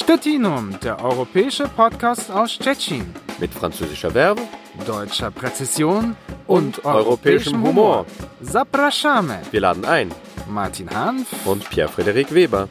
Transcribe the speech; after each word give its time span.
Stettinum, 0.00 0.78
der 0.80 1.04
europäische 1.04 1.64
Podcast 1.64 2.30
aus 2.30 2.56
Tschechien. 2.56 3.12
Mit 3.40 3.52
französischer 3.52 4.12
Verbe, 4.12 4.42
deutscher 4.86 5.32
Präzision 5.32 6.14
und, 6.46 6.78
und 6.78 6.84
europäischem 6.84 7.60
Humor. 7.64 8.06
Zapraszamy. 8.40 9.38
Wir 9.50 9.60
laden 9.60 9.84
ein. 9.84 10.12
Martin 10.48 10.88
Hanf 10.88 11.44
und 11.44 11.68
Pierre-Frederik 11.68 12.32
Weber. 12.32 12.68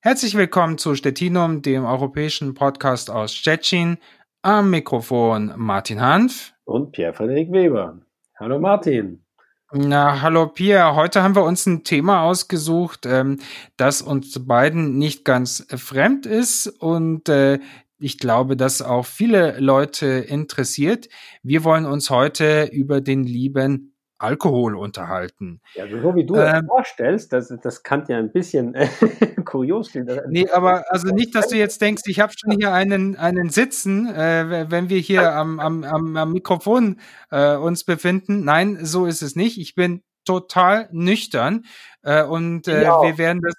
Herzlich 0.00 0.34
willkommen 0.34 0.78
zu 0.78 0.94
Stettinum, 0.94 1.60
dem 1.60 1.84
europäischen 1.84 2.54
Podcast 2.54 3.10
aus 3.10 3.34
Tschechien. 3.34 3.98
Am 4.40 4.70
Mikrofon 4.70 5.52
Martin 5.54 6.00
Hanf 6.00 6.54
und 6.64 6.92
Pierre-Frederik 6.92 7.52
Weber. 7.52 8.00
Hallo 8.38 8.58
Martin. 8.58 9.22
Na, 9.70 10.22
hallo 10.22 10.46
Pia. 10.46 10.94
Heute 10.94 11.22
haben 11.22 11.36
wir 11.36 11.44
uns 11.44 11.66
ein 11.66 11.84
Thema 11.84 12.22
ausgesucht, 12.22 13.04
ähm, 13.04 13.38
das 13.76 14.00
uns 14.00 14.46
beiden 14.46 14.96
nicht 14.96 15.26
ganz 15.26 15.66
äh, 15.68 15.76
fremd 15.76 16.24
ist 16.24 16.68
und 16.68 17.28
äh, 17.28 17.58
ich 17.98 18.16
glaube, 18.16 18.56
das 18.56 18.80
auch 18.80 19.04
viele 19.04 19.60
Leute 19.60 20.06
interessiert. 20.06 21.10
Wir 21.42 21.64
wollen 21.64 21.84
uns 21.84 22.08
heute 22.08 22.70
über 22.72 23.02
den 23.02 23.24
lieben 23.24 23.92
Alkohol 24.18 24.76
unterhalten. 24.76 25.60
Ja, 25.74 25.84
so 25.88 26.14
wie 26.14 26.26
du 26.26 26.34
ähm, 26.34 26.42
das 26.42 26.66
vorstellst, 26.66 27.32
das, 27.32 27.54
das 27.62 27.82
kann 27.82 28.04
ja 28.08 28.18
ein 28.18 28.32
bisschen 28.32 28.74
äh, 28.74 28.88
kurios 29.44 29.92
sein. 29.92 30.08
Nee, 30.28 30.48
aber 30.50 30.84
also 30.92 31.08
nicht, 31.08 31.34
dass 31.34 31.48
du 31.48 31.56
jetzt 31.56 31.80
denkst, 31.80 32.02
ich 32.06 32.20
habe 32.20 32.32
schon 32.36 32.52
hier 32.58 32.72
einen, 32.72 33.16
einen 33.16 33.50
Sitzen, 33.50 34.06
äh, 34.08 34.70
wenn 34.70 34.88
wir 34.88 34.98
hier 34.98 35.34
am, 35.34 35.60
am, 35.60 35.84
am 35.84 36.32
Mikrofon 36.32 37.00
äh, 37.30 37.56
uns 37.56 37.84
befinden. 37.84 38.44
Nein, 38.44 38.78
so 38.82 39.06
ist 39.06 39.22
es 39.22 39.36
nicht. 39.36 39.58
Ich 39.58 39.74
bin 39.74 40.02
total 40.28 40.90
nüchtern. 40.92 41.64
Äh, 42.02 42.22
und 42.22 42.68
äh, 42.68 42.82
ja. 42.82 43.02
wir 43.02 43.16
werden 43.16 43.40
das, 43.40 43.54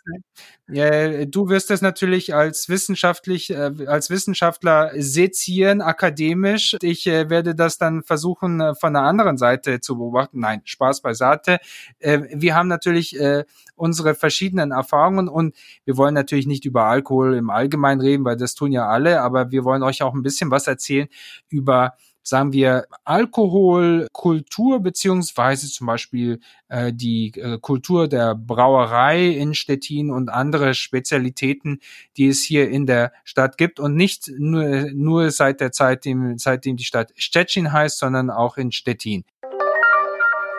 äh, 0.67 1.25
du 1.25 1.49
wirst 1.49 1.71
das 1.71 1.81
natürlich 1.81 2.35
als 2.35 2.69
wissenschaftlich, 2.69 3.49
äh, 3.49 3.71
als 3.87 4.11
Wissenschaftler 4.11 4.91
sezieren, 4.95 5.81
akademisch. 5.81 6.77
Ich 6.81 7.07
äh, 7.07 7.29
werde 7.31 7.55
das 7.55 7.79
dann 7.79 8.03
versuchen, 8.03 8.61
äh, 8.61 8.75
von 8.75 8.93
der 8.93 9.01
anderen 9.01 9.37
Seite 9.37 9.81
zu 9.81 9.97
beobachten. 9.97 10.39
Nein, 10.41 10.61
Spaß 10.63 11.01
beiseite. 11.01 11.57
Äh, 11.97 12.19
wir 12.31 12.53
haben 12.53 12.67
natürlich 12.67 13.19
äh, 13.19 13.45
unsere 13.75 14.13
verschiedenen 14.13 14.71
Erfahrungen 14.71 15.27
und 15.27 15.55
wir 15.85 15.97
wollen 15.97 16.13
natürlich 16.13 16.45
nicht 16.45 16.65
über 16.65 16.83
Alkohol 16.83 17.35
im 17.35 17.49
Allgemeinen 17.49 17.99
reden, 17.99 18.25
weil 18.25 18.37
das 18.37 18.53
tun 18.53 18.71
ja 18.71 18.87
alle, 18.87 19.21
aber 19.21 19.49
wir 19.49 19.63
wollen 19.63 19.81
euch 19.81 20.03
auch 20.03 20.13
ein 20.13 20.23
bisschen 20.23 20.51
was 20.51 20.67
erzählen 20.67 21.07
über 21.49 21.93
sagen 22.29 22.53
wir, 22.53 22.85
Alkoholkultur 23.03 24.79
beziehungsweise 24.79 25.67
zum 25.67 25.87
Beispiel 25.87 26.39
äh, 26.69 26.93
die 26.93 27.33
äh, 27.35 27.57
Kultur 27.59 28.07
der 28.07 28.35
Brauerei 28.35 29.27
in 29.27 29.55
Stettin 29.55 30.11
und 30.11 30.29
andere 30.29 30.73
Spezialitäten, 30.73 31.79
die 32.17 32.27
es 32.27 32.43
hier 32.43 32.69
in 32.69 32.85
der 32.85 33.11
Stadt 33.23 33.57
gibt 33.57 33.79
und 33.79 33.95
nicht 33.95 34.31
nur, 34.37 34.91
nur 34.93 35.31
seit 35.31 35.59
der 35.59 35.71
Zeit, 35.71 36.05
dem, 36.05 36.37
seitdem 36.37 36.77
die 36.77 36.83
Stadt 36.83 37.11
Stettin 37.17 37.73
heißt, 37.73 37.97
sondern 37.97 38.29
auch 38.29 38.57
in 38.57 38.71
Stettin. 38.71 39.25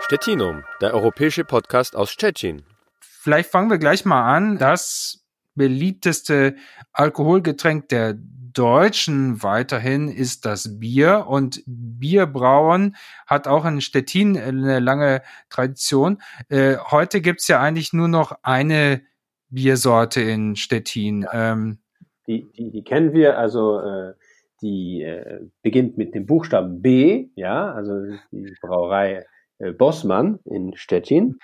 Stettinum, 0.04 0.64
der 0.80 0.92
europäische 0.92 1.44
Podcast 1.44 1.94
aus 1.94 2.10
Stettin. 2.10 2.62
Vielleicht 3.00 3.50
fangen 3.50 3.70
wir 3.70 3.78
gleich 3.78 4.04
mal 4.04 4.34
an. 4.34 4.58
Das 4.58 5.19
beliebteste 5.61 6.56
Alkoholgetränk 6.94 7.91
der 7.91 8.14
Deutschen 8.14 9.42
weiterhin 9.42 10.08
ist 10.08 10.47
das 10.47 10.80
Bier 10.80 11.27
und 11.28 11.62
Bierbrauen 11.66 12.97
hat 13.27 13.47
auch 13.47 13.66
in 13.66 13.83
Stettin 13.83 14.38
eine 14.38 14.81
lange 14.81 15.20
Tradition. 15.50 16.22
Äh, 16.48 16.78
heute 16.78 17.20
gibt's 17.20 17.47
ja 17.47 17.61
eigentlich 17.61 17.92
nur 17.92 18.08
noch 18.08 18.38
eine 18.42 19.03
Biersorte 19.50 20.22
in 20.22 20.56
Stettin. 20.56 21.27
Ähm, 21.31 21.78
die, 22.27 22.50
die, 22.53 22.70
die 22.70 22.83
kennen 22.83 23.12
wir, 23.12 23.38
also 23.38 23.81
äh, 23.81 24.14
die 24.62 25.03
äh, 25.03 25.41
beginnt 25.60 25.98
mit 25.98 26.15
dem 26.15 26.25
Buchstaben 26.25 26.81
B, 26.81 27.28
ja, 27.37 27.71
also 27.71 27.92
die 28.32 28.54
Brauerei 28.62 29.27
äh, 29.59 29.72
Bossmann 29.72 30.38
in 30.47 30.75
Stettin. 30.75 31.38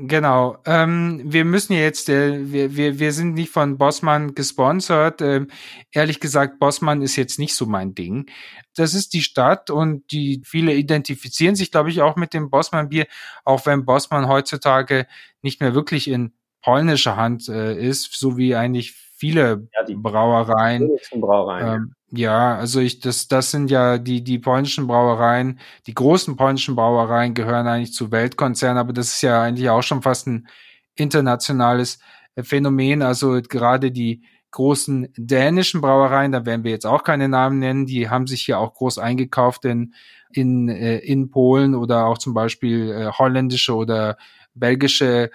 Genau. 0.00 0.58
Ähm, 0.64 1.22
wir 1.24 1.44
müssen 1.44 1.72
jetzt, 1.72 2.08
äh, 2.08 2.52
wir, 2.52 2.76
wir, 2.76 3.00
wir 3.00 3.12
sind 3.12 3.34
nicht 3.34 3.50
von 3.50 3.78
Bossmann 3.78 4.34
gesponsert. 4.34 5.20
Ähm, 5.20 5.48
ehrlich 5.90 6.20
gesagt, 6.20 6.60
Bossmann 6.60 7.02
ist 7.02 7.16
jetzt 7.16 7.40
nicht 7.40 7.54
so 7.56 7.66
mein 7.66 7.94
Ding. 7.96 8.30
Das 8.76 8.94
ist 8.94 9.12
die 9.12 9.22
Stadt 9.22 9.70
und 9.70 10.12
die 10.12 10.40
viele 10.44 10.74
identifizieren 10.74 11.56
sich, 11.56 11.72
glaube 11.72 11.90
ich, 11.90 12.00
auch 12.00 12.14
mit 12.14 12.32
dem 12.32 12.48
Bossmann-Bier, 12.48 13.06
auch 13.44 13.66
wenn 13.66 13.84
Bossmann 13.84 14.28
heutzutage 14.28 15.08
nicht 15.42 15.60
mehr 15.60 15.74
wirklich 15.74 16.06
in 16.08 16.32
polnischer 16.62 17.16
Hand 17.16 17.48
äh, 17.48 17.76
ist, 17.76 18.12
so 18.16 18.36
wie 18.36 18.54
eigentlich 18.54 18.92
viele 18.92 19.68
ja, 19.74 19.84
die 19.84 19.96
Brauereien. 19.96 20.96
Brauereien. 21.12 21.74
Ähm, 21.74 21.94
ja, 22.10 22.56
also 22.56 22.80
ich, 22.80 23.00
das, 23.00 23.28
das 23.28 23.50
sind 23.50 23.70
ja 23.70 23.98
die, 23.98 24.24
die 24.24 24.38
polnischen 24.38 24.86
Brauereien, 24.86 25.58
die 25.86 25.94
großen 25.94 26.36
polnischen 26.36 26.74
Brauereien 26.74 27.34
gehören 27.34 27.66
eigentlich 27.66 27.92
zu 27.92 28.10
Weltkonzernen, 28.10 28.78
aber 28.78 28.94
das 28.94 29.08
ist 29.08 29.22
ja 29.22 29.42
eigentlich 29.42 29.68
auch 29.68 29.82
schon 29.82 30.02
fast 30.02 30.26
ein 30.26 30.48
internationales 30.94 31.98
äh, 32.34 32.42
Phänomen. 32.42 33.02
Also 33.02 33.40
gerade 33.42 33.90
die 33.90 34.22
großen 34.52 35.08
dänischen 35.16 35.82
Brauereien, 35.82 36.32
da 36.32 36.46
werden 36.46 36.64
wir 36.64 36.70
jetzt 36.70 36.86
auch 36.86 37.04
keine 37.04 37.28
Namen 37.28 37.58
nennen, 37.58 37.84
die 37.84 38.08
haben 38.08 38.26
sich 38.26 38.42
hier 38.42 38.58
auch 38.58 38.72
groß 38.72 38.98
eingekauft 38.98 39.66
in, 39.66 39.92
in, 40.32 40.70
äh, 40.70 40.98
in 40.98 41.30
Polen 41.30 41.74
oder 41.74 42.06
auch 42.06 42.16
zum 42.16 42.32
Beispiel 42.32 42.90
äh, 42.90 43.12
holländische 43.12 43.74
oder 43.74 44.16
belgische 44.54 45.30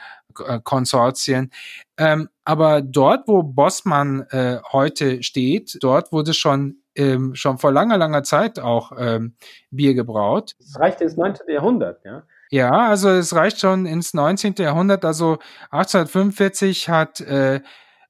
Konsortien. 0.63 1.51
Ähm, 1.97 2.29
aber 2.43 2.81
dort, 2.81 3.27
wo 3.27 3.43
Bossmann 3.43 4.25
äh, 4.31 4.59
heute 4.71 5.21
steht, 5.23 5.77
dort 5.81 6.11
wurde 6.11 6.33
schon 6.33 6.83
ähm, 6.95 7.35
schon 7.35 7.57
vor 7.57 7.71
langer, 7.71 7.97
langer 7.97 8.23
Zeit 8.23 8.59
auch 8.59 8.91
ähm, 8.97 9.35
Bier 9.71 9.93
gebraut. 9.93 10.55
Das 10.59 10.79
reicht 10.79 11.01
ins 11.01 11.17
19. 11.17 11.47
Jahrhundert, 11.49 12.03
ja? 12.05 12.23
Ja, 12.49 12.89
also 12.89 13.09
es 13.09 13.35
reicht 13.35 13.59
schon 13.59 13.87
ins 13.87 14.13
19. 14.13 14.55
Jahrhundert. 14.59 15.05
Also 15.05 15.39
1845 15.71 16.87
hat 16.87 17.19
äh, 17.21 17.61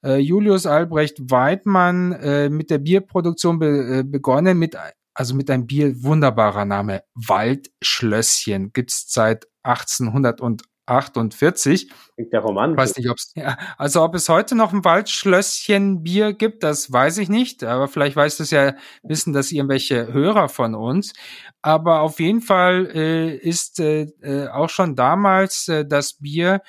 äh, 0.04 0.18
Julius 0.18 0.66
Albrecht 0.66 1.32
Weidmann 1.32 2.12
äh, 2.12 2.50
mit 2.50 2.70
der 2.70 2.80
Bierproduktion 2.80 3.60
be 3.60 4.00
äh, 4.00 4.04
begonnen, 4.04 4.60
mit 4.60 4.78
also 5.14 5.36
mit 5.36 5.50
einem 5.50 5.68
Bier 5.68 6.04
wunderbarer 6.04 6.66
Name 6.66 7.04
Waldschlösschen 7.14 8.74
gibt's 8.74 9.06
seit 9.14 9.48
1800 9.64 10.42
und 10.42 10.64
48. 10.86 11.92
Der 12.18 12.40
Roman. 12.42 12.78
Weiß 12.78 12.96
nicht, 12.98 13.10
ob's, 13.10 13.32
ja, 13.36 13.58
also 13.78 14.04
ob 14.04 14.16
es 14.16 14.30
heute 14.30 14.56
noch 14.56 14.74
ein 14.74 14.84
Waldschlösschen 14.84 16.04
Bier 16.04 16.34
gibt, 16.34 16.64
das 16.64 16.92
weiß 16.92 17.18
ich 17.20 17.30
nicht, 17.30 17.64
aber 17.64 17.88
vielleicht 17.88 18.16
weiß 18.16 18.38
das 18.38 18.52
ja, 18.52 18.76
wissen 19.02 19.34
das 19.34 19.52
irgendwelche 19.52 20.12
Hörer 20.12 20.50
von 20.50 20.76
uns. 20.76 21.14
Aber 21.62 22.02
auf 22.02 22.20
jeden 22.20 22.42
Fall 22.42 22.92
äh, 22.94 23.36
ist 23.36 23.80
äh, 23.80 24.04
äh, 24.22 24.48
auch 24.50 24.70
schon 24.70 24.96
damals 24.96 25.68
äh, 25.68 25.86
das 25.86 26.14
Bier 26.16 26.62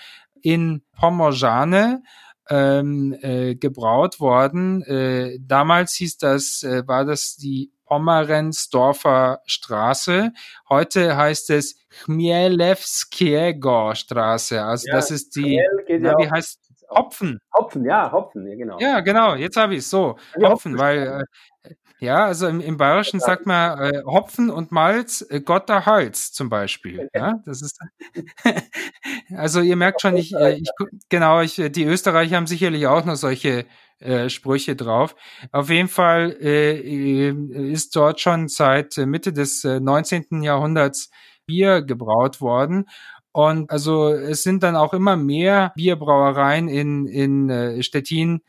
in 0.42 0.82
Pomorjane 0.98 2.02
ähm, 2.48 3.16
äh, 3.20 3.54
gebraut 3.54 4.20
worden. 4.20 4.82
Äh, 4.82 5.38
damals 5.40 5.94
hieß 5.94 6.18
das, 6.18 6.62
äh, 6.62 6.86
war 6.86 7.04
das 7.04 7.36
die 7.36 7.72
Pomerensdorfer 7.86 9.40
Straße. 9.46 10.32
Heute 10.68 11.16
heißt 11.16 11.50
es 11.50 11.76
Chmielewskiego 12.04 13.94
Straße. 13.94 14.62
Also 14.62 14.88
ja, 14.88 14.94
das 14.94 15.10
ist 15.10 15.36
die, 15.36 15.62
na, 15.98 16.14
wie 16.18 16.30
heißt 16.30 16.60
Hopfen. 16.94 17.40
Hopfen, 17.52 17.84
ja, 17.84 18.10
Hopfen, 18.12 18.46
ja, 18.46 18.56
genau. 18.56 18.78
Ja, 18.80 19.00
genau, 19.00 19.34
jetzt 19.34 19.56
habe 19.56 19.74
ich 19.74 19.80
es 19.80 19.90
so. 19.90 20.16
Ja, 20.36 20.50
Hopfen, 20.50 20.78
weil, 20.78 21.26
äh, 21.62 21.74
ja, 22.00 22.26
also 22.26 22.48
im, 22.48 22.60
im 22.60 22.76
Bayerischen 22.76 23.20
ja, 23.20 23.26
sagt 23.26 23.46
man 23.46 23.78
äh, 23.78 24.02
Hopfen 24.04 24.50
und 24.50 24.72
Malz, 24.72 25.24
äh, 25.30 25.40
Gott 25.40 25.68
der 25.68 25.86
Hals 25.86 26.32
zum 26.32 26.50
Beispiel. 26.50 27.08
Ja, 27.14 27.40
das 27.46 27.62
ist, 27.62 27.78
also 29.36 29.60
ihr 29.60 29.76
merkt 29.76 30.00
schon, 30.00 30.16
ich, 30.16 30.34
äh, 30.34 30.56
ich 30.56 30.70
genau, 31.08 31.40
ich, 31.40 31.54
die 31.56 31.84
Österreicher 31.84 32.36
haben 32.36 32.46
sicherlich 32.46 32.86
auch 32.86 33.04
noch 33.04 33.16
solche 33.16 33.64
äh, 34.00 34.28
Sprüche 34.28 34.76
drauf. 34.76 35.14
Auf 35.52 35.70
jeden 35.70 35.88
Fall 35.88 36.36
äh, 36.40 37.30
ist 37.30 37.96
dort 37.96 38.20
schon 38.20 38.48
seit 38.48 38.96
Mitte 38.98 39.32
des 39.32 39.64
äh, 39.64 39.80
19. 39.80 40.42
Jahrhunderts 40.42 41.10
Bier 41.46 41.82
gebraut 41.82 42.40
worden. 42.40 42.86
Und 43.34 43.68
also 43.72 44.10
es 44.10 44.44
sind 44.44 44.62
dann 44.62 44.76
auch 44.76 44.94
immer 44.94 45.16
mehr 45.16 45.72
Bierbrauereien 45.74 46.68
in, 46.68 47.06
in 47.08 47.50
äh, 47.50 47.82
Stettin 47.82 48.42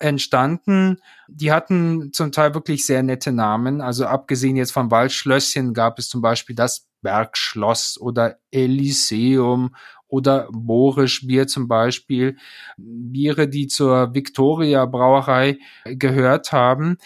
entstanden. 0.00 1.00
Die 1.28 1.52
hatten 1.52 2.12
zum 2.12 2.32
Teil 2.32 2.52
wirklich 2.52 2.84
sehr 2.84 3.04
nette 3.04 3.30
Namen. 3.30 3.80
Also 3.80 4.04
abgesehen 4.06 4.56
jetzt 4.56 4.72
vom 4.72 4.90
Waldschlösschen 4.90 5.74
gab 5.74 6.00
es 6.00 6.08
zum 6.08 6.22
Beispiel 6.22 6.56
das 6.56 6.88
Bergschloss 7.02 8.00
oder 8.00 8.38
Elyseum 8.50 9.76
oder 10.08 10.48
Borisch 10.50 11.24
Bier 11.24 11.46
zum 11.46 11.68
Beispiel. 11.68 12.36
Biere, 12.76 13.46
die 13.46 13.68
zur 13.68 14.12
Victoria 14.12 14.86
Brauerei 14.86 15.58
gehört 15.84 16.50
haben. 16.50 16.98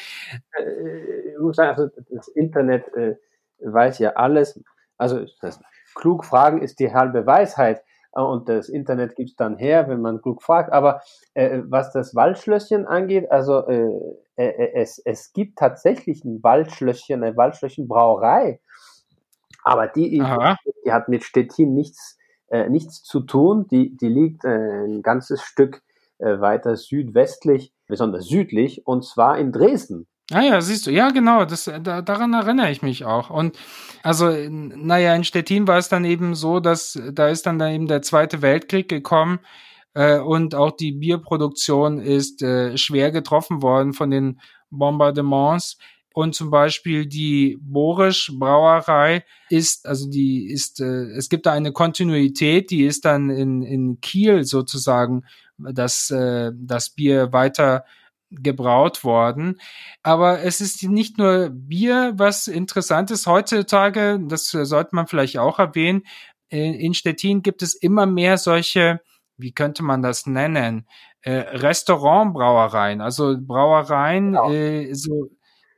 Äh, 0.58 1.32
ich 1.32 1.38
muss 1.38 1.56
sagen, 1.56 1.78
also 1.78 1.90
das 2.08 2.28
Internet 2.28 2.84
äh, 2.94 3.16
weiß 3.58 3.98
ja 3.98 4.14
alles. 4.14 4.58
Also 4.96 5.26
das, 5.42 5.60
klug 5.94 6.24
fragen 6.24 6.62
ist 6.62 6.80
die 6.80 6.92
halbe 6.92 7.26
Weisheit. 7.26 7.82
äh, 8.14 8.20
und 8.20 8.48
das 8.48 8.68
Internet 8.68 9.16
gibt's 9.16 9.36
dann 9.36 9.56
her, 9.56 9.88
wenn 9.88 10.00
man 10.00 10.22
klug 10.22 10.42
fragt. 10.42 10.72
Aber 10.72 11.00
äh, 11.34 11.60
was 11.64 11.92
das 11.92 12.14
Waldschlösschen 12.14 12.86
angeht, 12.86 13.30
also 13.30 13.66
äh, 13.66 13.90
äh, 14.36 14.48
äh 14.48 14.72
es, 14.74 14.98
es 15.04 15.32
gibt 15.32 15.58
tatsächlich 15.58 16.24
ein 16.24 16.42
Waldschlösschen, 16.42 17.22
eine 17.22 17.36
Waldschlösschenbrauerei, 17.36 18.60
aber 19.64 19.88
die, 19.88 20.22
die 20.84 20.92
hat 20.92 21.08
mit 21.08 21.24
Stettin 21.24 21.74
nichts, 21.74 22.18
äh, 22.48 22.68
nichts 22.68 23.02
zu 23.02 23.20
tun. 23.20 23.66
Die, 23.70 23.96
die 23.96 24.08
liegt 24.08 24.44
äh, 24.44 24.84
ein 24.86 25.02
ganzes 25.02 25.42
Stück 25.42 25.82
äh, 26.18 26.40
weiter 26.40 26.76
südwestlich, 26.76 27.72
besonders 27.86 28.26
südlich, 28.26 28.86
und 28.86 29.04
zwar 29.04 29.38
in 29.38 29.52
Dresden. 29.52 30.06
Ah 30.32 30.42
ja, 30.42 30.60
siehst 30.60 30.86
du, 30.86 30.92
ja 30.92 31.10
genau, 31.10 31.44
das, 31.44 31.64
da, 31.82 32.02
daran 32.02 32.32
erinnere 32.34 32.70
ich 32.70 32.82
mich 32.82 33.04
auch. 33.04 33.30
Und 33.30 33.58
also, 34.02 34.30
naja, 34.30 35.14
in 35.14 35.24
Stettin 35.24 35.66
war 35.66 35.78
es 35.78 35.88
dann 35.88 36.04
eben 36.04 36.34
so, 36.34 36.60
dass 36.60 36.98
da 37.12 37.28
ist 37.28 37.46
dann, 37.46 37.58
dann 37.58 37.72
eben 37.72 37.86
der 37.88 38.02
Zweite 38.02 38.40
Weltkrieg 38.40 38.88
gekommen 38.88 39.40
äh, 39.94 40.18
und 40.18 40.54
auch 40.54 40.70
die 40.70 40.92
Bierproduktion 40.92 41.98
ist 42.00 42.42
äh, 42.42 42.76
schwer 42.78 43.10
getroffen 43.10 43.60
worden 43.62 43.92
von 43.92 44.10
den 44.10 44.40
Bombardements. 44.70 45.78
Und 46.12 46.34
zum 46.34 46.50
Beispiel 46.50 47.06
die 47.06 47.58
Borisch 47.60 48.32
Brauerei 48.34 49.24
ist, 49.48 49.86
also 49.86 50.10
die 50.10 50.46
ist, 50.50 50.80
äh, 50.80 51.06
es 51.16 51.28
gibt 51.28 51.46
da 51.46 51.52
eine 51.52 51.72
Kontinuität, 51.72 52.70
die 52.70 52.84
ist 52.84 53.04
dann 53.04 53.30
in, 53.30 53.62
in 53.62 54.00
Kiel 54.00 54.44
sozusagen 54.44 55.24
das, 55.58 56.10
äh, 56.10 56.52
das 56.54 56.90
Bier 56.90 57.32
weiter 57.32 57.84
gebraut 58.30 59.04
worden. 59.04 59.60
Aber 60.02 60.40
es 60.40 60.60
ist 60.60 60.82
nicht 60.82 61.18
nur 61.18 61.50
Bier, 61.50 62.12
was 62.16 62.46
interessant 62.46 63.10
ist. 63.10 63.26
Heutzutage, 63.26 64.20
das 64.22 64.50
sollte 64.50 64.94
man 64.94 65.06
vielleicht 65.06 65.38
auch 65.38 65.58
erwähnen, 65.58 66.02
in 66.48 66.94
Stettin 66.94 67.42
gibt 67.42 67.62
es 67.62 67.74
immer 67.74 68.06
mehr 68.06 68.36
solche, 68.36 69.00
wie 69.36 69.52
könnte 69.52 69.84
man 69.84 70.02
das 70.02 70.26
nennen, 70.26 70.86
äh, 71.22 71.32
Restaurantbrauereien, 71.32 73.00
also 73.00 73.36
Brauereien, 73.38 74.32
genau. 74.32 74.50
äh, 74.50 74.92
so, 74.94 75.28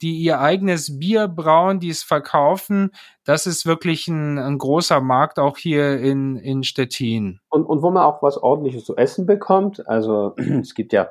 die 0.00 0.16
ihr 0.18 0.40
eigenes 0.40 0.98
Bier 0.98 1.28
brauen, 1.28 1.78
die 1.78 1.90
es 1.90 2.02
verkaufen. 2.02 2.90
Das 3.24 3.46
ist 3.46 3.66
wirklich 3.66 4.08
ein, 4.08 4.38
ein 4.38 4.58
großer 4.58 5.00
Markt 5.00 5.38
auch 5.38 5.56
hier 5.56 6.00
in, 6.00 6.36
in 6.36 6.64
Stettin. 6.64 7.38
Und, 7.50 7.64
und 7.64 7.82
wo 7.82 7.90
man 7.90 8.02
auch 8.02 8.22
was 8.22 8.36
ordentliches 8.36 8.84
zu 8.84 8.96
essen 8.96 9.26
bekommt. 9.26 9.86
Also 9.86 10.34
es 10.36 10.74
gibt 10.74 10.92
ja 10.92 11.08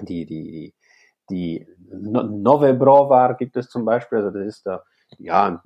die, 0.00 0.26
die, 0.26 0.74
die 1.30 1.66
Nove 1.90 2.74
Brovar 2.74 3.34
gibt 3.34 3.56
es 3.56 3.68
zum 3.68 3.84
Beispiel, 3.84 4.18
also 4.18 4.30
das 4.30 4.46
ist 4.46 4.66
da, 4.66 4.82
ja, 5.18 5.62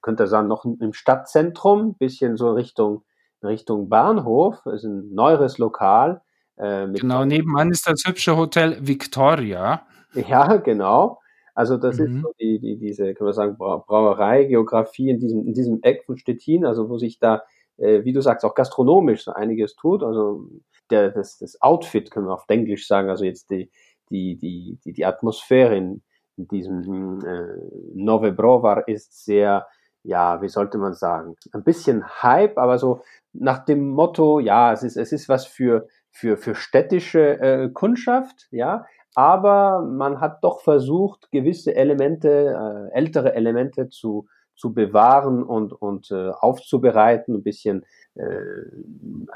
könnte 0.00 0.26
sagen, 0.26 0.48
noch 0.48 0.64
im 0.64 0.92
Stadtzentrum, 0.92 1.94
bisschen 1.94 2.36
so 2.36 2.52
Richtung, 2.52 3.02
Richtung 3.42 3.88
Bahnhof, 3.88 4.60
das 4.64 4.74
ist 4.76 4.84
ein 4.84 5.14
neueres 5.14 5.58
Lokal. 5.58 6.22
Äh, 6.56 6.88
genau, 6.92 7.24
nebenan 7.24 7.70
ist 7.70 7.86
das 7.86 8.04
hübsche 8.06 8.36
Hotel 8.36 8.78
Victoria. 8.80 9.82
Ja, 10.14 10.56
genau. 10.56 11.18
Also 11.54 11.76
das 11.76 11.98
mhm. 11.98 12.04
ist 12.04 12.22
so 12.22 12.32
die, 12.40 12.58
die, 12.58 12.78
diese, 12.78 13.14
kann 13.14 13.26
man 13.26 13.34
sagen, 13.34 13.56
Brauerei, 13.56 14.44
Geografie 14.44 15.10
in 15.10 15.18
diesem, 15.18 15.46
in 15.46 15.54
diesem 15.54 15.80
Eck 15.82 16.04
von 16.04 16.16
Stettin, 16.16 16.64
also 16.64 16.88
wo 16.88 16.98
sich 16.98 17.18
da, 17.18 17.42
äh, 17.76 18.04
wie 18.04 18.12
du 18.12 18.20
sagst, 18.22 18.44
auch 18.44 18.54
gastronomisch 18.54 19.24
so 19.24 19.32
einiges 19.32 19.76
tut. 19.76 20.02
Also 20.02 20.46
der, 20.92 21.10
das, 21.10 21.38
das 21.38 21.60
Outfit, 21.60 22.10
können 22.10 22.26
wir 22.26 22.34
auf 22.34 22.44
Englisch 22.48 22.86
sagen, 22.86 23.10
also 23.10 23.24
jetzt 23.24 23.50
die, 23.50 23.70
die, 24.10 24.36
die, 24.36 24.78
die, 24.84 24.92
die 24.92 25.04
Atmosphäre 25.04 25.76
in, 25.76 26.02
in 26.36 26.46
diesem 26.48 27.24
äh, 27.24 27.56
Nove 27.94 28.32
Brovar 28.32 28.86
ist 28.86 29.24
sehr, 29.24 29.66
ja, 30.02 30.40
wie 30.42 30.48
sollte 30.48 30.78
man 30.78 30.94
sagen, 30.94 31.36
ein 31.52 31.64
bisschen 31.64 32.04
Hype, 32.22 32.58
aber 32.58 32.78
so 32.78 33.02
nach 33.32 33.64
dem 33.64 33.88
Motto, 33.88 34.38
ja, 34.38 34.72
es 34.72 34.82
ist, 34.82 34.96
es 34.96 35.12
ist 35.12 35.28
was 35.28 35.46
für, 35.46 35.88
für, 36.10 36.36
für 36.36 36.54
städtische 36.54 37.40
äh, 37.40 37.70
Kundschaft, 37.70 38.48
ja, 38.50 38.86
aber 39.14 39.82
man 39.82 40.20
hat 40.20 40.42
doch 40.42 40.60
versucht, 40.60 41.30
gewisse 41.32 41.74
Elemente, 41.74 42.88
äh, 42.92 42.96
ältere 42.96 43.34
Elemente 43.34 43.88
zu, 43.88 44.26
zu 44.54 44.72
bewahren 44.72 45.42
und, 45.42 45.72
und 45.72 46.10
äh, 46.10 46.30
aufzubereiten, 46.30 47.36
ein 47.36 47.42
bisschen 47.42 47.84
äh, 48.14 48.22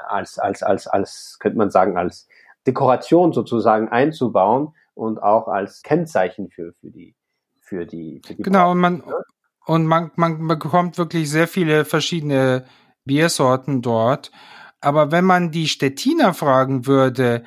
als, 0.07 0.39
als, 0.39 0.63
als, 0.63 0.87
als, 0.87 1.37
könnte 1.39 1.57
man 1.57 1.71
sagen, 1.71 1.97
als 1.97 2.27
Dekoration 2.65 3.33
sozusagen 3.33 3.89
einzubauen 3.89 4.73
und 4.93 5.21
auch 5.21 5.47
als 5.47 5.81
Kennzeichen 5.81 6.49
für, 6.49 6.73
für 6.73 6.91
die, 6.91 7.15
für 7.61 7.85
die, 7.85 8.21
für 8.25 8.35
die 8.35 8.43
Genau, 8.43 8.71
und 8.71 8.79
man, 8.79 9.03
und 9.65 9.85
man, 9.85 10.11
man 10.15 10.47
bekommt 10.47 10.97
wirklich 10.97 11.29
sehr 11.29 11.47
viele 11.47 11.85
verschiedene 11.85 12.65
Biersorten 13.05 13.81
dort. 13.81 14.31
Aber 14.79 15.11
wenn 15.11 15.25
man 15.25 15.51
die 15.51 15.67
Stettiner 15.67 16.33
fragen 16.33 16.85
würde, 16.85 17.43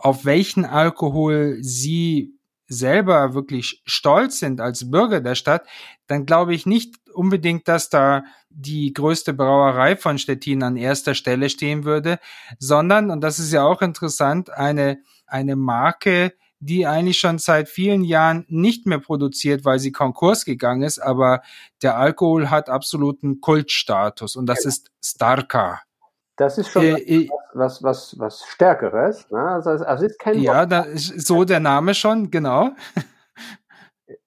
auf 0.00 0.24
welchen 0.24 0.64
Alkohol 0.64 1.58
sie 1.60 2.35
selber 2.68 3.34
wirklich 3.34 3.82
stolz 3.86 4.38
sind 4.38 4.60
als 4.60 4.90
Bürger 4.90 5.20
der 5.20 5.34
Stadt, 5.34 5.66
dann 6.06 6.26
glaube 6.26 6.54
ich 6.54 6.66
nicht 6.66 6.94
unbedingt, 7.12 7.68
dass 7.68 7.88
da 7.88 8.24
die 8.50 8.92
größte 8.92 9.34
Brauerei 9.34 9.96
von 9.96 10.18
Stettin 10.18 10.62
an 10.62 10.76
erster 10.76 11.14
Stelle 11.14 11.48
stehen 11.50 11.84
würde, 11.84 12.18
sondern, 12.58 13.10
und 13.10 13.20
das 13.20 13.38
ist 13.38 13.52
ja 13.52 13.64
auch 13.64 13.82
interessant, 13.82 14.50
eine, 14.50 14.98
eine 15.26 15.56
Marke, 15.56 16.32
die 16.58 16.86
eigentlich 16.86 17.18
schon 17.18 17.38
seit 17.38 17.68
vielen 17.68 18.02
Jahren 18.02 18.44
nicht 18.48 18.86
mehr 18.86 18.98
produziert, 18.98 19.64
weil 19.64 19.78
sie 19.78 19.92
Konkurs 19.92 20.44
gegangen 20.44 20.82
ist, 20.82 20.98
aber 20.98 21.42
der 21.82 21.98
Alkohol 21.98 22.50
hat 22.50 22.70
absoluten 22.70 23.40
Kultstatus 23.40 24.36
und 24.36 24.46
das 24.46 24.60
genau. 24.60 24.68
ist 24.68 24.90
Starka. 25.02 25.82
Das 26.36 26.58
ist 26.58 26.70
schon 26.70 26.84
äh, 26.84 27.00
äh 27.00 27.28
was, 27.54 27.82
was, 27.82 28.14
was 28.18 28.44
Stärkeres. 28.46 29.30
Ne? 29.30 29.38
Also, 29.38 29.70
also 29.70 30.04
ist 30.04 30.18
kein 30.18 30.38
Ja, 30.40 30.66
da 30.66 30.82
ist 30.82 31.26
so 31.26 31.44
der 31.44 31.60
Name 31.60 31.94
schon, 31.94 32.30
genau. 32.30 32.72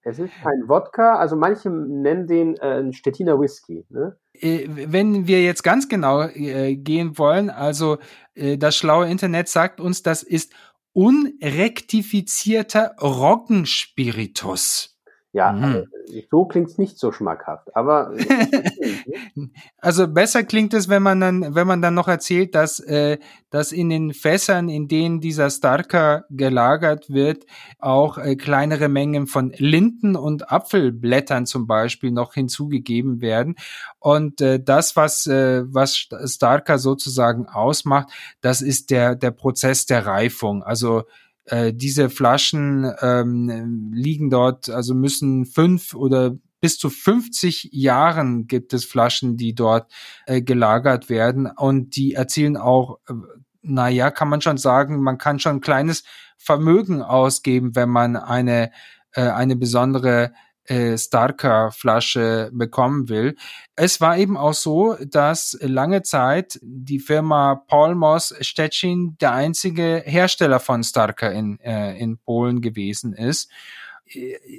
Es 0.02 0.18
ist 0.18 0.32
kein 0.42 0.68
Wodka, 0.68 1.16
also 1.16 1.36
manche 1.36 1.70
nennen 1.70 2.26
den 2.26 2.54
äh, 2.56 2.92
Stettiner 2.92 3.40
Whisky. 3.40 3.86
Ne? 3.88 4.14
Äh, 4.34 4.66
wenn 4.68 5.26
wir 5.26 5.42
jetzt 5.42 5.62
ganz 5.62 5.88
genau 5.88 6.20
äh, 6.22 6.76
gehen 6.76 7.16
wollen, 7.16 7.48
also 7.48 7.96
äh, 8.34 8.58
das 8.58 8.76
schlaue 8.76 9.08
Internet 9.08 9.48
sagt 9.48 9.80
uns, 9.80 10.02
das 10.02 10.22
ist 10.22 10.52
unrektifizierter 10.92 12.94
Roggenspiritus. 13.00 14.99
Ja, 15.32 15.52
mhm. 15.52 15.64
also, 15.64 15.86
so 16.28 16.44
klingt's 16.44 16.76
nicht 16.76 16.98
so 16.98 17.12
schmackhaft, 17.12 17.76
aber 17.76 18.12
also 19.78 20.08
besser 20.08 20.42
klingt 20.42 20.74
es, 20.74 20.88
wenn 20.88 21.04
man 21.04 21.20
dann, 21.20 21.54
wenn 21.54 21.68
man 21.68 21.80
dann 21.80 21.94
noch 21.94 22.08
erzählt, 22.08 22.56
dass, 22.56 22.80
äh, 22.80 23.18
dass 23.48 23.70
in 23.70 23.90
den 23.90 24.12
Fässern, 24.12 24.68
in 24.68 24.88
denen 24.88 25.20
dieser 25.20 25.48
Starker 25.48 26.24
gelagert 26.30 27.10
wird, 27.10 27.46
auch 27.78 28.18
äh, 28.18 28.34
kleinere 28.34 28.88
Mengen 28.88 29.28
von 29.28 29.52
Linden 29.56 30.16
und 30.16 30.50
Apfelblättern 30.50 31.46
zum 31.46 31.68
Beispiel 31.68 32.10
noch 32.10 32.34
hinzugegeben 32.34 33.20
werden. 33.20 33.54
Und 34.00 34.40
äh, 34.40 34.60
das, 34.60 34.96
was, 34.96 35.28
äh, 35.28 35.62
was 35.64 36.08
Starker 36.24 36.78
sozusagen 36.78 37.46
ausmacht, 37.46 38.08
das 38.40 38.62
ist 38.62 38.90
der, 38.90 39.14
der 39.14 39.30
Prozess 39.30 39.86
der 39.86 40.06
Reifung. 40.06 40.64
Also 40.64 41.04
äh, 41.46 41.72
diese 41.72 42.10
Flaschen 42.10 42.90
ähm, 43.00 43.92
liegen 43.92 44.30
dort, 44.30 44.68
also 44.68 44.94
müssen 44.94 45.46
fünf 45.46 45.94
oder 45.94 46.36
bis 46.60 46.78
zu 46.78 46.90
50 46.90 47.70
Jahren 47.72 48.46
gibt 48.46 48.72
es 48.74 48.84
Flaschen, 48.84 49.36
die 49.36 49.54
dort 49.54 49.90
äh, 50.26 50.42
gelagert 50.42 51.08
werden. 51.08 51.46
Und 51.46 51.96
die 51.96 52.14
erzielen 52.14 52.56
auch, 52.56 52.98
äh, 53.08 53.14
naja, 53.62 54.10
kann 54.10 54.28
man 54.28 54.40
schon 54.40 54.58
sagen, 54.58 55.02
man 55.02 55.18
kann 55.18 55.38
schon 55.38 55.56
ein 55.56 55.60
kleines 55.60 56.04
Vermögen 56.36 57.02
ausgeben, 57.02 57.74
wenn 57.74 57.88
man 57.88 58.16
eine, 58.16 58.70
äh, 59.12 59.22
eine 59.22 59.56
besondere 59.56 60.32
äh, 60.70 60.96
Starker-Flasche 60.96 62.50
bekommen 62.52 63.08
will. 63.08 63.36
Es 63.74 64.00
war 64.00 64.16
eben 64.16 64.36
auch 64.36 64.54
so, 64.54 64.96
dass 65.04 65.58
lange 65.60 66.02
Zeit 66.02 66.60
die 66.62 67.00
Firma 67.00 67.56
Polmos 67.56 68.34
Stettin 68.40 69.16
der 69.20 69.32
einzige 69.32 70.02
Hersteller 70.06 70.60
von 70.60 70.84
Starker 70.84 71.32
in, 71.32 71.58
äh, 71.60 71.98
in 71.98 72.18
Polen 72.18 72.60
gewesen 72.60 73.12
ist 73.14 73.50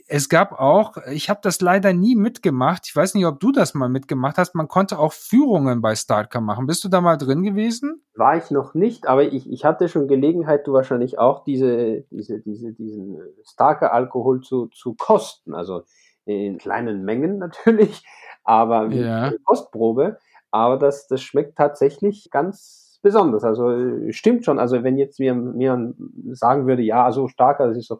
es 0.07 0.29
gab 0.29 0.53
auch, 0.53 0.97
ich 1.11 1.29
habe 1.29 1.41
das 1.43 1.59
leider 1.61 1.91
nie 1.93 2.15
mitgemacht. 2.15 2.83
Ich 2.87 2.95
weiß 2.95 3.15
nicht, 3.15 3.25
ob 3.25 3.39
du 3.39 3.51
das 3.51 3.73
mal 3.73 3.89
mitgemacht 3.89 4.37
hast. 4.37 4.55
Man 4.55 4.67
konnte 4.67 4.97
auch 4.97 5.11
Führungen 5.11 5.81
bei 5.81 5.95
Starker 5.95 6.39
machen. 6.39 6.67
Bist 6.67 6.83
du 6.83 6.89
da 6.89 7.01
mal 7.01 7.17
drin 7.17 7.43
gewesen? 7.43 8.01
War 8.15 8.37
ich 8.37 8.49
noch 8.51 8.73
nicht, 8.73 9.07
aber 9.07 9.23
ich, 9.23 9.51
ich 9.51 9.65
hatte 9.65 9.89
schon 9.89 10.07
Gelegenheit, 10.07 10.67
du 10.67 10.73
wahrscheinlich 10.73 11.19
auch, 11.19 11.43
diese, 11.43 12.05
diese, 12.11 12.39
diese, 12.39 12.73
diesen 12.73 13.19
Starker 13.43 13.93
Alkohol 13.93 14.41
zu, 14.41 14.67
zu 14.67 14.93
kosten. 14.93 15.53
Also 15.53 15.83
in 16.25 16.57
kleinen 16.57 17.03
Mengen 17.03 17.37
natürlich, 17.39 18.05
aber 18.43 18.87
ja. 18.87 19.31
Kostprobe. 19.43 20.17
Aber 20.51 20.77
das, 20.77 21.07
das 21.07 21.21
schmeckt 21.21 21.57
tatsächlich 21.57 22.29
ganz 22.31 22.99
besonders. 23.01 23.43
Also 23.43 24.11
stimmt 24.11 24.45
schon. 24.45 24.59
Also 24.59 24.83
wenn 24.83 24.97
jetzt 24.97 25.19
mir, 25.19 25.33
mir 25.33 25.93
sagen 26.31 26.67
würde, 26.67 26.83
ja, 26.83 27.11
so 27.11 27.27
starker, 27.27 27.67
das 27.67 27.77
ist 27.77 27.87
so 27.87 27.99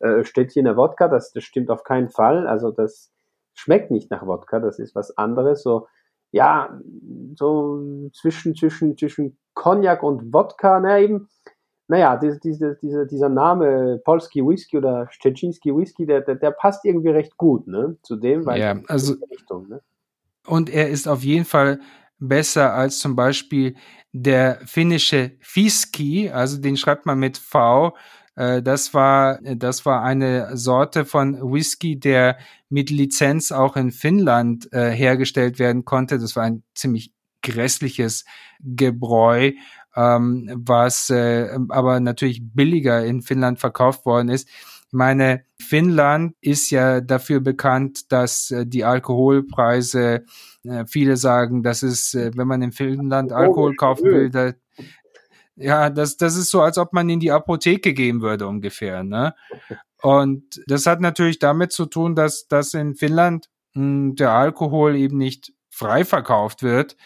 äh, 0.00 0.24
Städtchener 0.24 0.76
Wodka, 0.76 1.08
das, 1.08 1.32
das 1.32 1.44
stimmt 1.44 1.70
auf 1.70 1.84
keinen 1.84 2.08
Fall. 2.08 2.46
Also 2.46 2.70
das 2.70 3.12
schmeckt 3.54 3.90
nicht 3.90 4.10
nach 4.10 4.26
Wodka, 4.26 4.60
das 4.60 4.78
ist 4.78 4.94
was 4.94 5.16
anderes. 5.16 5.62
So 5.62 5.86
ja, 6.32 6.78
so 7.36 8.10
zwischen, 8.12 8.54
zwischen, 8.54 8.96
zwischen 8.96 9.36
Cognac 9.54 10.02
und 10.02 10.32
Wodka, 10.32 10.80
na 10.80 11.00
eben, 11.00 11.28
naja, 11.88 12.16
diese, 12.16 12.38
diese, 12.38 12.78
diese, 12.80 13.06
dieser 13.06 13.28
Name 13.28 14.00
Polski 14.04 14.46
Whisky 14.46 14.78
oder 14.78 15.08
Szczeciński 15.10 15.74
Whisky, 15.76 16.06
der, 16.06 16.20
der, 16.20 16.36
der 16.36 16.52
passt 16.52 16.84
irgendwie 16.84 17.10
recht 17.10 17.36
gut, 17.36 17.66
ne, 17.66 17.96
zu 18.02 18.16
dem, 18.16 18.46
weil 18.46 18.60
ja, 18.60 18.80
also, 18.86 19.14
Richtung, 19.30 19.68
ne? 19.68 19.80
Und 20.46 20.70
er 20.70 20.88
ist 20.88 21.08
auf 21.08 21.22
jeden 21.22 21.44
Fall 21.44 21.80
besser 22.18 22.74
als 22.74 22.98
zum 23.00 23.16
Beispiel 23.16 23.74
der 24.12 24.60
finnische 24.64 25.32
Fiski, 25.40 26.30
also 26.30 26.60
den 26.60 26.76
schreibt 26.76 27.06
man 27.06 27.18
mit 27.18 27.38
V. 27.38 27.94
Äh, 28.40 28.62
das 28.62 28.94
war, 28.94 29.38
das 29.42 29.84
war 29.84 30.02
eine 30.02 30.56
Sorte 30.56 31.04
von 31.04 31.52
Whisky, 31.52 32.00
der 32.00 32.38
mit 32.70 32.88
Lizenz 32.88 33.52
auch 33.52 33.76
in 33.76 33.92
Finnland 33.92 34.72
äh, 34.72 34.90
hergestellt 34.90 35.58
werden 35.58 35.84
konnte. 35.84 36.18
Das 36.18 36.36
war 36.36 36.44
ein 36.44 36.62
ziemlich 36.74 37.12
grässliches 37.42 38.24
Gebräu, 38.60 39.52
ähm, 39.94 40.50
was 40.54 41.10
äh, 41.10 41.50
aber 41.68 42.00
natürlich 42.00 42.40
billiger 42.54 43.04
in 43.04 43.20
Finnland 43.20 43.58
verkauft 43.58 44.06
worden 44.06 44.30
ist. 44.30 44.48
Ich 44.48 44.92
meine, 44.94 45.44
Finnland 45.58 46.34
ist 46.40 46.70
ja 46.70 47.02
dafür 47.02 47.40
bekannt, 47.40 48.10
dass 48.10 48.50
äh, 48.50 48.66
die 48.66 48.84
Alkoholpreise, 48.84 50.24
äh, 50.64 50.84
viele 50.86 51.18
sagen, 51.18 51.62
dass 51.62 51.82
es, 51.82 52.14
äh, 52.14 52.30
wenn 52.34 52.48
man 52.48 52.62
in 52.62 52.72
Finnland 52.72 53.32
Alkohol 53.32 53.76
kaufen 53.76 54.04
will, 54.04 54.30
da, 54.30 54.52
ja, 55.60 55.90
das, 55.90 56.16
das 56.16 56.36
ist 56.36 56.50
so, 56.50 56.62
als 56.62 56.78
ob 56.78 56.92
man 56.92 57.08
in 57.08 57.20
die 57.20 57.30
Apotheke 57.30 57.94
gehen 57.94 58.20
würde 58.22 58.46
ungefähr. 58.46 59.04
Ne? 59.04 59.34
Und 60.02 60.62
das 60.66 60.86
hat 60.86 61.00
natürlich 61.00 61.38
damit 61.38 61.72
zu 61.72 61.86
tun, 61.86 62.14
dass, 62.14 62.48
dass 62.48 62.74
in 62.74 62.94
Finnland 62.94 63.46
mh, 63.74 63.82
hm, 63.82 64.16
der 64.16 64.32
Alkohol 64.32 64.96
eben 64.96 65.18
nicht 65.18 65.52
frei 65.68 66.04
verkauft 66.04 66.62
wird, 66.62 66.96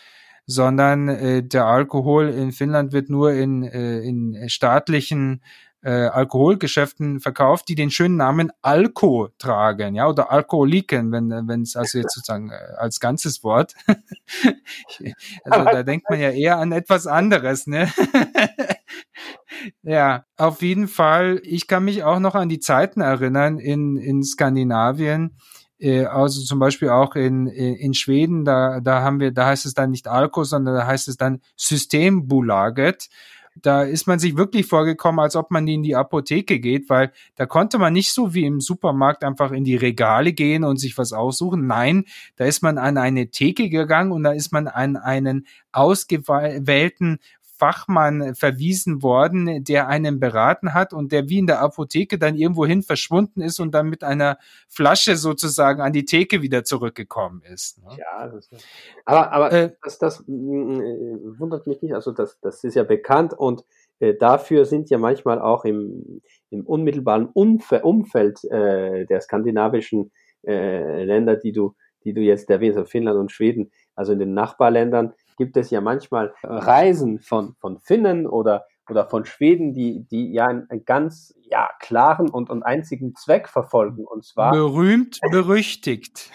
sondern 0.46 1.08
äh, 1.08 1.42
der 1.42 1.66
Alkohol 1.66 2.28
in 2.28 2.52
Finnland 2.52 2.92
wird 2.92 3.08
nur 3.08 3.32
in, 3.32 3.62
äh, 3.62 4.00
in 4.00 4.48
staatlichen 4.48 5.42
äh, 5.84 6.06
Alkoholgeschäften 6.06 7.20
verkauft, 7.20 7.68
die 7.68 7.74
den 7.74 7.90
schönen 7.90 8.16
Namen 8.16 8.50
Alko 8.62 9.28
tragen, 9.38 9.94
ja, 9.94 10.08
oder 10.08 10.32
Alkoholiken, 10.32 11.12
wenn 11.12 11.28
wenn 11.30 11.60
es 11.60 11.76
also 11.76 11.98
jetzt 11.98 12.14
sozusagen 12.14 12.50
äh, 12.50 12.54
als 12.78 13.00
ganzes 13.00 13.44
Wort. 13.44 13.74
also 15.44 15.64
da 15.64 15.82
denkt 15.82 16.08
man 16.08 16.20
ja 16.20 16.30
eher 16.30 16.56
an 16.56 16.72
etwas 16.72 17.06
anderes, 17.06 17.66
ne? 17.66 17.92
ja, 19.82 20.24
auf 20.38 20.62
jeden 20.62 20.88
Fall. 20.88 21.42
Ich 21.44 21.66
kann 21.66 21.84
mich 21.84 22.02
auch 22.02 22.18
noch 22.18 22.34
an 22.34 22.48
die 22.48 22.60
Zeiten 22.60 23.02
erinnern 23.02 23.58
in 23.58 23.98
in 23.98 24.24
Skandinavien 24.24 25.36
äh, 25.78 26.06
also 26.06 26.42
zum 26.42 26.60
Beispiel 26.60 26.88
auch 26.88 27.14
in, 27.14 27.46
in 27.46 27.92
Schweden, 27.92 28.46
da, 28.46 28.80
da 28.80 29.02
haben 29.02 29.20
wir, 29.20 29.32
da 29.32 29.46
heißt 29.46 29.66
es 29.66 29.74
dann 29.74 29.90
nicht 29.90 30.08
Alko, 30.08 30.44
sondern 30.44 30.76
da 30.76 30.86
heißt 30.86 31.08
es 31.08 31.18
dann 31.18 31.42
Systembolaget 31.56 33.10
da 33.62 33.82
ist 33.82 34.06
man 34.06 34.18
sich 34.18 34.36
wirklich 34.36 34.66
vorgekommen, 34.66 35.20
als 35.20 35.36
ob 35.36 35.50
man 35.50 35.66
in 35.68 35.82
die 35.82 35.96
Apotheke 35.96 36.58
geht, 36.58 36.88
weil 36.88 37.12
da 37.36 37.46
konnte 37.46 37.78
man 37.78 37.92
nicht 37.92 38.12
so 38.12 38.34
wie 38.34 38.44
im 38.44 38.60
Supermarkt 38.60 39.24
einfach 39.24 39.52
in 39.52 39.64
die 39.64 39.76
Regale 39.76 40.32
gehen 40.32 40.64
und 40.64 40.78
sich 40.78 40.98
was 40.98 41.12
aussuchen. 41.12 41.66
Nein, 41.66 42.04
da 42.36 42.44
ist 42.44 42.62
man 42.62 42.78
an 42.78 42.98
eine 42.98 43.28
Theke 43.28 43.68
gegangen 43.68 44.12
und 44.12 44.24
da 44.24 44.32
ist 44.32 44.52
man 44.52 44.66
an 44.66 44.96
einen 44.96 45.46
ausgewählten 45.72 47.18
Fachmann 47.56 48.34
verwiesen 48.34 49.02
worden, 49.02 49.64
der 49.64 49.88
einen 49.88 50.18
beraten 50.18 50.74
hat 50.74 50.92
und 50.92 51.12
der 51.12 51.28
wie 51.28 51.38
in 51.38 51.46
der 51.46 51.60
Apotheke 51.60 52.18
dann 52.18 52.34
irgendwohin 52.34 52.82
verschwunden 52.82 53.40
ist 53.40 53.60
und 53.60 53.72
dann 53.72 53.88
mit 53.88 54.02
einer 54.02 54.38
Flasche 54.68 55.16
sozusagen 55.16 55.80
an 55.80 55.92
die 55.92 56.04
Theke 56.04 56.42
wieder 56.42 56.64
zurückgekommen 56.64 57.42
ist. 57.42 57.78
Ne? 57.82 57.96
Ja, 57.98 58.28
das 58.28 58.48
ist, 58.48 58.66
aber, 59.04 59.32
aber 59.32 59.52
äh, 59.52 59.72
das, 59.82 59.98
das 59.98 60.20
äh, 60.20 60.24
wundert 60.28 61.66
mich 61.66 61.80
nicht. 61.82 61.94
Also 61.94 62.12
das, 62.12 62.38
das 62.40 62.64
ist 62.64 62.74
ja 62.74 62.82
bekannt 62.82 63.34
und 63.34 63.64
äh, 64.00 64.14
dafür 64.14 64.64
sind 64.64 64.90
ja 64.90 64.98
manchmal 64.98 65.40
auch 65.40 65.64
im, 65.64 66.20
im 66.50 66.66
unmittelbaren 66.66 67.28
Umfe 67.32 67.82
Umfeld 67.82 68.42
äh, 68.44 69.06
der 69.06 69.20
skandinavischen 69.20 70.10
äh, 70.46 71.04
Länder, 71.04 71.36
die 71.36 71.52
du, 71.52 71.74
die 72.04 72.12
du 72.12 72.20
jetzt 72.20 72.50
erwähnst, 72.50 72.78
also 72.78 72.88
Finnland 72.88 73.18
und 73.18 73.32
Schweden, 73.32 73.70
also 73.94 74.12
in 74.12 74.18
den 74.18 74.34
Nachbarländern, 74.34 75.14
gibt 75.36 75.56
es 75.56 75.70
ja 75.70 75.80
manchmal 75.80 76.34
Reisen 76.42 77.20
von, 77.20 77.54
von 77.60 77.78
Finnen 77.80 78.26
oder, 78.26 78.66
oder 78.88 79.06
von 79.06 79.24
Schweden, 79.24 79.72
die, 79.72 80.06
die 80.10 80.32
ja 80.32 80.46
einen, 80.46 80.84
ganz 80.84 81.34
ja, 81.42 81.68
klaren 81.80 82.28
und, 82.28 82.50
und 82.50 82.62
einzigen 82.62 83.14
Zweck 83.14 83.48
verfolgen. 83.48 84.04
Und 84.04 84.24
zwar. 84.24 84.52
Berühmt, 84.52 85.20
berüchtigt. 85.30 86.30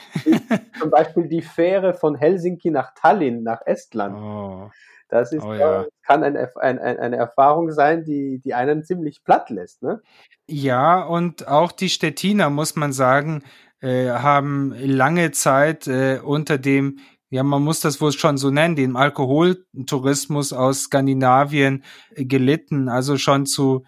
zum 0.79 0.89
Beispiel 0.89 1.27
die 1.27 1.41
Fähre 1.41 1.93
von 1.93 2.15
Helsinki 2.15 2.71
nach 2.71 2.93
Tallinn, 2.95 3.43
nach 3.43 3.61
Estland. 3.65 4.15
Oh. 4.17 4.69
Das 5.09 5.33
ist, 5.33 5.43
oh, 5.43 5.53
ja. 5.53 5.85
kann 6.05 6.23
eine, 6.23 6.49
eine, 6.55 6.81
eine 6.81 7.15
Erfahrung 7.15 7.71
sein, 7.71 8.05
die, 8.05 8.39
die 8.43 8.53
einen 8.53 8.83
ziemlich 8.83 9.23
platt 9.23 9.49
lässt. 9.49 9.81
Ne? 9.81 10.01
Ja, 10.47 11.01
und 11.03 11.47
auch 11.47 11.71
die 11.71 11.89
Stettiner, 11.89 12.51
muss 12.51 12.75
man 12.75 12.93
sagen, 12.93 13.43
äh, 13.81 14.09
haben 14.09 14.73
lange 14.77 15.31
Zeit 15.31 15.87
äh, 15.87 16.19
unter 16.23 16.59
dem 16.59 16.99
ja, 17.29 17.43
man 17.43 17.63
muss 17.63 17.79
das 17.79 18.01
wohl 18.01 18.12
schon 18.12 18.38
so 18.38 18.50
nennen, 18.50 18.75
den 18.75 18.95
Alkoholtourismus 18.95 20.51
aus 20.51 20.83
Skandinavien 20.83 21.83
äh, 22.15 22.25
gelitten. 22.25 22.89
Also 22.89 23.17
schon 23.17 23.45
zu 23.45 23.86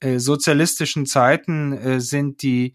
äh, 0.00 0.18
sozialistischen 0.18 1.06
Zeiten 1.06 1.72
äh, 1.72 2.00
sind 2.00 2.42
die 2.42 2.74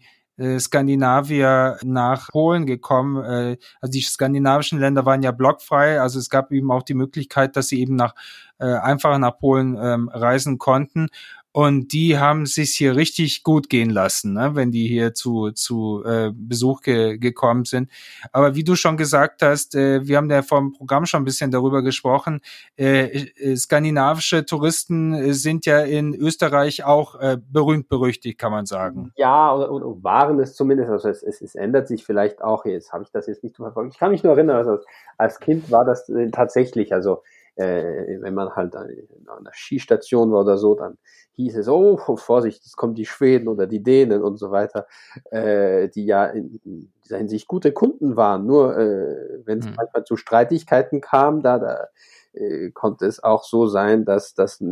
Skandinavier 0.58 1.76
nach 1.84 2.28
Polen 2.28 2.64
gekommen. 2.64 3.18
Also 3.18 3.92
die 3.92 4.00
skandinavischen 4.00 4.78
Länder 4.78 5.04
waren 5.04 5.22
ja 5.22 5.32
blockfrei, 5.32 6.00
also 6.00 6.18
es 6.18 6.30
gab 6.30 6.50
eben 6.50 6.70
auch 6.72 6.82
die 6.82 6.94
Möglichkeit, 6.94 7.56
dass 7.56 7.68
sie 7.68 7.78
eben 7.78 7.94
nach 7.94 8.14
äh, 8.60 8.74
einfacher 8.74 9.18
nach 9.18 9.38
Polen 9.38 9.76
ähm, 9.80 10.08
reisen 10.08 10.58
konnten. 10.58 11.08
Und 11.52 11.92
die 11.92 12.16
haben 12.16 12.46
sich 12.46 12.76
hier 12.76 12.94
richtig 12.94 13.42
gut 13.42 13.68
gehen 13.68 13.90
lassen, 13.90 14.34
ne, 14.34 14.54
wenn 14.54 14.70
die 14.70 14.86
hier 14.86 15.14
zu, 15.14 15.50
zu 15.50 16.04
äh, 16.04 16.30
Besuch 16.32 16.82
ge 16.82 17.18
gekommen 17.18 17.64
sind. 17.64 17.90
Aber 18.30 18.54
wie 18.54 18.62
du 18.62 18.76
schon 18.76 18.96
gesagt 18.96 19.42
hast, 19.42 19.74
äh, 19.74 20.06
wir 20.06 20.16
haben 20.16 20.30
ja 20.30 20.42
vom 20.42 20.72
Programm 20.72 21.06
schon 21.06 21.22
ein 21.22 21.24
bisschen 21.24 21.50
darüber 21.50 21.82
gesprochen, 21.82 22.40
äh, 22.78 23.06
äh, 23.06 23.56
skandinavische 23.56 24.46
Touristen 24.46 25.12
äh, 25.12 25.32
sind 25.32 25.66
ja 25.66 25.80
in 25.80 26.14
Österreich 26.14 26.84
auch 26.84 27.16
äh, 27.16 27.38
berühmt 27.50 27.88
berüchtigt, 27.88 28.38
kann 28.38 28.52
man 28.52 28.66
sagen. 28.66 29.12
Ja, 29.16 29.52
oder, 29.52 29.72
oder 29.72 30.04
waren 30.04 30.38
es 30.38 30.54
zumindest. 30.54 30.90
Also 30.90 31.08
es, 31.08 31.24
es, 31.24 31.40
es 31.40 31.56
ändert 31.56 31.88
sich 31.88 32.04
vielleicht 32.04 32.42
auch. 32.42 32.64
Jetzt 32.64 32.92
habe 32.92 33.02
ich 33.02 33.10
das 33.10 33.26
jetzt 33.26 33.42
nicht 33.42 33.56
verfolgt. 33.56 33.92
Ich 33.92 33.98
kann 33.98 34.12
mich 34.12 34.22
nur 34.22 34.34
erinnern, 34.34 34.56
also 34.56 34.78
als 35.18 35.40
Kind 35.40 35.68
war 35.70 35.84
das 35.84 36.08
äh, 36.08 36.30
tatsächlich, 36.30 36.92
also 36.92 37.22
äh, 37.60 38.20
wenn 38.20 38.34
man 38.34 38.50
halt 38.50 38.74
an, 38.74 38.88
einer 38.88 39.52
Skistation 39.52 40.32
war 40.32 40.40
oder 40.40 40.56
so, 40.56 40.74
dann 40.74 40.96
hieß 41.32 41.56
es, 41.56 41.68
oh, 41.68 41.96
Vorsicht, 42.16 42.64
es 42.64 42.76
kommen 42.76 42.94
die 42.94 43.06
Schweden 43.06 43.48
oder 43.48 43.66
die 43.66 43.82
Dänen 43.82 44.22
und 44.22 44.36
so 44.36 44.50
weiter, 44.50 44.86
äh, 45.30 45.88
die 45.88 46.06
ja 46.06 46.26
in, 46.26 46.60
in 46.64 46.92
dieser 47.04 47.18
Hinsicht 47.18 47.46
gute 47.46 47.72
Kunden 47.72 48.16
waren. 48.16 48.46
Nur 48.46 48.76
äh, 48.76 49.40
wenn 49.44 49.58
es 49.58 49.66
mhm. 49.66 49.74
manchmal 49.76 50.04
zu 50.04 50.16
Streitigkeiten 50.16 51.00
kam, 51.00 51.42
da, 51.42 51.58
da 51.58 51.88
äh, 52.32 52.70
konnte 52.70 53.06
es 53.06 53.22
auch 53.22 53.44
so 53.44 53.66
sein, 53.66 54.04
dass 54.04 54.34
das, 54.34 54.62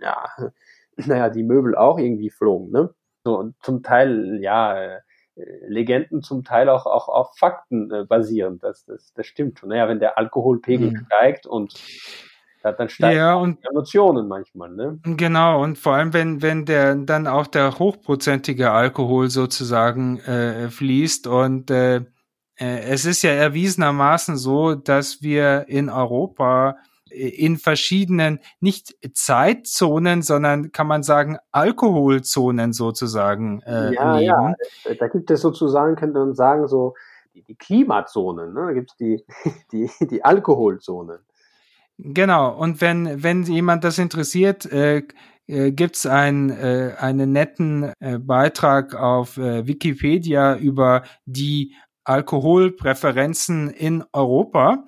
ja, 0.00 0.28
naja, 0.96 1.28
die 1.28 1.44
Möbel 1.44 1.76
auch 1.76 1.98
irgendwie 1.98 2.30
flogen, 2.30 2.70
ne? 2.70 2.94
So, 3.24 3.38
und 3.38 3.56
zum 3.60 3.82
Teil, 3.82 4.38
ja, 4.40 4.80
äh, 4.80 5.00
Legenden 5.66 6.22
zum 6.22 6.44
Teil 6.44 6.68
auch, 6.68 6.86
auch 6.86 7.08
auf 7.08 7.36
Fakten 7.36 7.90
äh, 7.90 8.04
basierend. 8.04 8.62
Das, 8.62 8.84
das, 8.84 9.12
das 9.12 9.26
stimmt 9.26 9.58
schon. 9.58 9.68
Naja, 9.68 9.88
wenn 9.88 10.00
der 10.00 10.18
Alkoholpegel 10.18 10.92
mhm. 10.92 11.06
steigt 11.06 11.46
und 11.46 11.74
dann 12.72 12.88
steigen 12.88 13.16
ja, 13.16 13.34
und, 13.34 13.64
Emotionen 13.64 14.26
manchmal, 14.26 14.70
ne? 14.70 14.98
Genau, 15.04 15.62
und 15.62 15.78
vor 15.78 15.94
allem, 15.94 16.12
wenn, 16.12 16.42
wenn 16.42 16.64
der 16.64 16.96
dann 16.96 17.28
auch 17.28 17.46
der 17.46 17.78
hochprozentige 17.78 18.72
Alkohol 18.72 19.30
sozusagen 19.30 20.18
äh, 20.20 20.68
fließt 20.68 21.28
und 21.28 21.70
äh, 21.70 21.98
äh 22.56 22.80
es 22.88 23.04
ist 23.04 23.22
ja 23.22 23.30
erwiesenermaßen 23.30 24.36
so, 24.36 24.74
dass 24.74 25.22
wir 25.22 25.66
in 25.68 25.88
Europa 25.88 26.76
in 27.16 27.56
verschiedenen, 27.56 28.40
nicht 28.60 28.94
Zeitzonen, 29.14 30.22
sondern 30.22 30.72
kann 30.72 30.86
man 30.86 31.02
sagen 31.02 31.38
Alkoholzonen 31.50 32.72
sozusagen 32.72 33.62
äh, 33.62 33.94
ja, 33.94 34.18
leben. 34.18 34.54
Ja, 34.84 34.94
da 34.98 35.08
gibt 35.08 35.30
es 35.30 35.40
sozusagen, 35.40 35.96
könnte 35.96 36.18
man 36.18 36.34
sagen, 36.34 36.68
so 36.68 36.94
die, 37.34 37.42
die 37.42 37.54
Klimazonen, 37.54 38.52
ne? 38.52 38.66
da 38.66 38.72
gibt 38.72 38.90
es 38.90 38.96
die, 38.96 39.24
die, 39.72 39.90
die 40.06 40.24
Alkoholzonen. 40.24 41.18
Genau, 41.98 42.54
und 42.54 42.82
wenn, 42.82 43.22
wenn 43.22 43.44
jemand 43.44 43.82
das 43.82 43.98
interessiert, 43.98 44.66
äh, 44.66 45.02
äh, 45.46 45.70
gibt 45.72 45.96
es 45.96 46.06
ein, 46.06 46.50
äh, 46.50 46.94
einen 46.98 47.32
netten 47.32 47.92
äh, 48.00 48.18
Beitrag 48.18 48.94
auf 48.94 49.38
äh, 49.38 49.66
Wikipedia 49.66 50.56
über 50.56 51.04
die 51.24 51.74
Alkoholpräferenzen 52.06 53.68
in 53.68 54.04
Europa. 54.12 54.84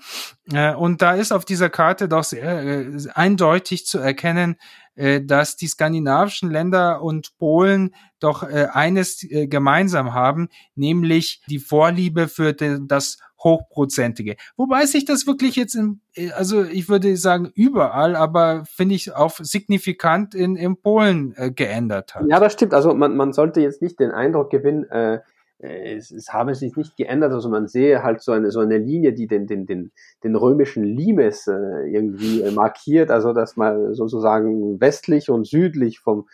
Äh, 0.52 0.74
und 0.74 1.02
da 1.02 1.14
ist 1.14 1.32
auf 1.32 1.44
dieser 1.44 1.68
Karte 1.68 2.08
doch 2.08 2.22
sehr 2.22 2.62
äh, 2.62 2.96
eindeutig 3.12 3.86
zu 3.86 3.98
erkennen, 3.98 4.54
äh, 4.94 5.20
dass 5.20 5.56
die 5.56 5.66
skandinavischen 5.66 6.48
Länder 6.48 7.02
und 7.02 7.36
Polen 7.38 7.94
doch 8.20 8.42
eines 8.42 9.24
gemeinsam 9.30 10.12
haben, 10.12 10.48
nämlich 10.74 11.40
die 11.48 11.60
Vorliebe 11.60 12.26
für 12.26 12.52
das 12.52 13.18
hochprozentige. 13.38 14.34
Wobei 14.56 14.86
sich 14.86 15.04
das 15.04 15.24
wirklich 15.24 15.54
jetzt 15.54 15.76
in, 15.76 16.00
also 16.34 16.64
ich 16.64 16.88
würde 16.88 17.16
sagen 17.16 17.52
überall, 17.54 18.16
aber 18.16 18.64
finde 18.64 18.96
ich 18.96 19.14
auch 19.14 19.36
signifikant 19.38 20.34
in, 20.34 20.56
in 20.56 20.80
Polen 20.80 21.32
geändert 21.54 22.16
hat. 22.16 22.24
Ja, 22.28 22.40
das 22.40 22.54
stimmt. 22.54 22.74
Also 22.74 22.92
man, 22.92 23.16
man 23.16 23.32
sollte 23.32 23.60
jetzt 23.60 23.82
nicht 23.82 24.00
den 24.00 24.10
Eindruck 24.10 24.50
gewinnen, 24.50 24.90
äh, 24.90 25.20
es, 25.58 26.10
es 26.10 26.32
habe 26.32 26.54
sich 26.54 26.76
nicht 26.76 26.96
geändert, 26.96 27.32
also 27.32 27.48
man 27.48 27.66
sehe 27.66 28.02
halt 28.02 28.22
so 28.22 28.32
eine 28.32 28.50
so 28.50 28.60
eine 28.60 28.78
Linie, 28.78 29.12
die 29.12 29.26
den 29.26 29.46
den 29.46 29.66
den 29.66 29.92
den 30.22 30.36
römischen 30.36 30.84
Limes 30.84 31.48
äh, 31.48 31.90
irgendwie 31.90 32.42
äh, 32.42 32.50
markiert, 32.52 33.10
also 33.10 33.32
dass 33.32 33.56
man 33.56 33.94
sozusagen 33.94 34.80
westlich 34.80 35.30
und 35.30 35.46
südlich 35.46 35.98
vom 35.98 36.28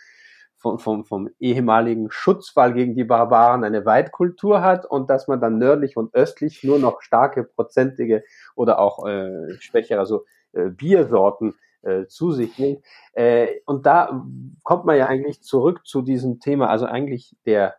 vom, 0.57 0.79
vom, 0.79 1.05
vom 1.05 1.29
ehemaligen 1.39 2.09
Schutzwall 2.09 2.73
gegen 2.73 2.95
die 2.95 3.03
Barbaren 3.03 3.63
eine 3.63 3.85
Weitkultur 3.85 4.61
hat 4.63 4.85
und 4.85 5.11
dass 5.11 5.27
man 5.27 5.39
dann 5.39 5.59
nördlich 5.59 5.95
und 5.95 6.15
östlich 6.15 6.63
nur 6.63 6.79
noch 6.79 7.01
starke 7.03 7.43
prozentige 7.43 8.23
oder 8.55 8.79
auch 8.79 9.05
äh, 9.05 9.53
schwächere, 9.59 9.99
also 9.99 10.25
äh, 10.53 10.69
Biersorten 10.69 11.53
äh, 11.83 12.07
zu 12.07 12.31
sich 12.31 12.57
nimmt. 12.57 12.83
Äh, 13.13 13.59
und 13.65 13.85
da 13.85 14.25
kommt 14.63 14.85
man 14.85 14.97
ja 14.97 15.05
eigentlich 15.05 15.43
zurück 15.43 15.85
zu 15.85 16.01
diesem 16.01 16.39
Thema, 16.39 16.69
also 16.69 16.85
eigentlich 16.85 17.35
der 17.45 17.75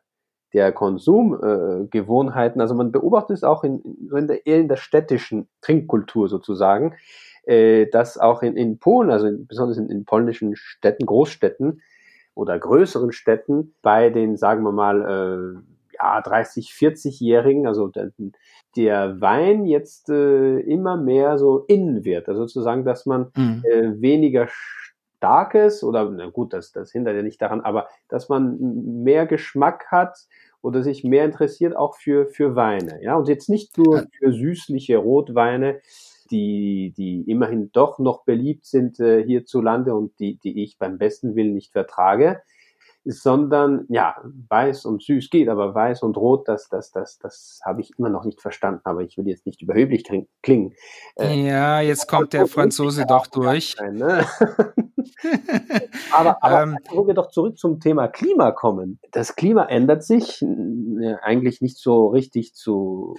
der 0.56 0.72
Konsumgewohnheiten. 0.72 2.60
Äh, 2.60 2.62
also 2.62 2.75
man 2.75 2.90
beobachtet 2.90 3.36
es 3.36 3.44
auch 3.44 3.62
in, 3.62 3.82
in, 4.10 4.26
der, 4.26 4.46
eher 4.46 4.58
in 4.58 4.68
der 4.68 4.76
städtischen 4.76 5.48
Trinkkultur 5.60 6.28
sozusagen, 6.28 6.94
äh, 7.44 7.86
dass 7.86 8.16
auch 8.16 8.42
in, 8.42 8.56
in 8.56 8.78
Polen, 8.78 9.10
also 9.10 9.26
in, 9.26 9.46
besonders 9.46 9.76
in, 9.76 9.90
in 9.90 10.06
polnischen 10.06 10.56
Städten, 10.56 11.04
Großstädten, 11.04 11.82
oder 12.34 12.58
größeren 12.58 13.12
Städten 13.12 13.75
bei 13.82 14.10
den, 14.10 14.36
sagen 14.36 14.62
wir 14.62 14.72
mal, 14.72 15.02
äh, 15.02 15.96
ja, 15.98 16.20
30, 16.20 16.68
40-Jährigen, 16.68 17.66
also 17.66 17.88
der, 17.88 18.12
der, 18.76 19.20
Wein 19.20 19.64
jetzt 19.64 20.10
äh, 20.10 20.58
immer 20.60 20.96
mehr 20.96 21.38
so 21.38 21.60
innen 21.66 22.04
wird. 22.04 22.28
Also 22.28 22.42
sozusagen, 22.42 22.84
dass 22.84 23.06
man 23.06 23.30
mhm. 23.36 23.62
äh, 23.70 24.00
weniger 24.00 24.48
starkes 25.16 25.82
oder, 25.82 26.11
na 26.11 26.30
gut, 26.30 26.52
das, 26.52 26.73
das 26.73 26.92
hindert 26.92 27.16
ja 27.16 27.23
nicht 27.23 27.40
daran, 27.40 27.61
aber 27.61 27.88
dass 28.08 28.28
man 28.28 28.58
mehr 29.02 29.26
Geschmack 29.26 29.87
hat 29.90 30.16
oder 30.62 30.82
sich 30.82 31.04
mehr 31.04 31.25
interessiert 31.25 31.76
auch 31.76 31.96
für, 31.96 32.26
für 32.26 32.56
Weine. 32.56 33.02
Ja, 33.02 33.16
und 33.16 33.28
jetzt 33.28 33.49
nicht 33.49 33.78
nur 33.78 34.04
für 34.18 34.32
süßliche 34.32 34.96
Rotweine, 34.99 35.80
die, 36.30 36.92
die 36.96 37.23
immerhin 37.30 37.70
doch 37.73 37.99
noch 37.99 38.25
beliebt 38.25 38.66
sind 38.66 38.99
äh, 38.99 39.25
hierzulande 39.25 39.94
und 39.94 40.18
die, 40.18 40.37
die 40.38 40.62
ich 40.62 40.78
beim 40.78 40.99
besten 40.99 41.37
Willen 41.37 41.54
nicht 41.54 41.73
vertrage, 41.73 42.42
sondern 43.06 43.86
ja, 43.88 44.16
weiß 44.48 44.84
und 44.84 45.02
süß 45.02 45.30
geht, 45.30 45.48
aber 45.48 45.75
weiß 45.75 46.02
und 46.02 46.16
rot, 46.16 46.48
das, 46.48 46.68
das, 46.68 46.92
das, 46.92 47.18
das 47.18 47.60
habe 47.64 47.80
ich 47.80 47.92
immer 47.98 48.08
noch 48.08 48.25
nicht 48.25 48.40
verstanden, 48.40 48.80
aber 48.84 49.02
ich 49.02 49.16
will 49.16 49.28
jetzt 49.28 49.46
nicht 49.46 49.62
überheblich 49.62 50.04
klingen. 50.42 50.75
Äh, 51.18 51.46
ja, 51.46 51.80
jetzt 51.80 52.08
kommt 52.08 52.32
der 52.32 52.46
Franzose 52.46 53.06
doch 53.06 53.26
durch. 53.26 53.76
Sein, 53.78 53.94
ne? 53.94 54.26
aber 56.12 56.42
aber 56.42 56.62
ähm, 56.62 56.76
wo 56.90 57.06
wir 57.06 57.14
doch 57.14 57.30
zurück 57.30 57.58
zum 57.58 57.80
Thema 57.80 58.08
Klima 58.08 58.50
kommen. 58.50 58.98
Das 59.12 59.36
Klima 59.36 59.64
ändert 59.64 60.02
sich 60.02 60.42
äh, 60.42 61.14
eigentlich 61.22 61.60
nicht 61.60 61.78
so 61.78 62.08
richtig 62.08 62.54
zu 62.54 63.14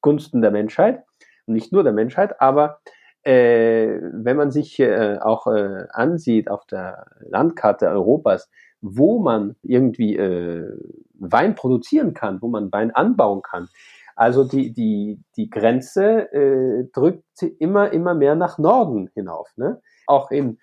Gunsten 0.00 0.42
der 0.42 0.50
Menschheit 0.50 1.04
nicht 1.46 1.72
nur 1.72 1.82
der 1.82 1.92
Menschheit, 1.92 2.40
aber 2.40 2.80
äh, 3.22 3.98
wenn 4.12 4.36
man 4.36 4.50
sich 4.50 4.78
äh, 4.80 5.18
auch 5.20 5.46
ansieht 5.46 6.50
auf 6.50 6.66
der 6.66 7.06
Landkarte 7.20 7.88
Europas, 7.88 8.50
wo 8.86 9.18
man 9.18 9.56
irgendwie 9.62 10.14
äh, 10.14 10.68
Wein 11.14 11.54
produzieren 11.54 12.12
kann, 12.12 12.42
wo 12.42 12.48
man 12.48 12.70
Wein 12.70 12.90
anbauen 12.90 13.40
kann. 13.40 13.68
Also 14.14 14.44
die, 14.44 14.72
die, 14.72 15.20
die 15.36 15.48
Grenze 15.48 16.30
äh, 16.32 16.88
drückt 16.92 17.42
immer, 17.58 17.92
immer 17.92 18.14
mehr 18.14 18.34
nach 18.34 18.58
Norden 18.58 19.10
hinauf. 19.14 19.48
Ne? 19.56 19.80
Auch 20.06 20.30
in, 20.30 20.58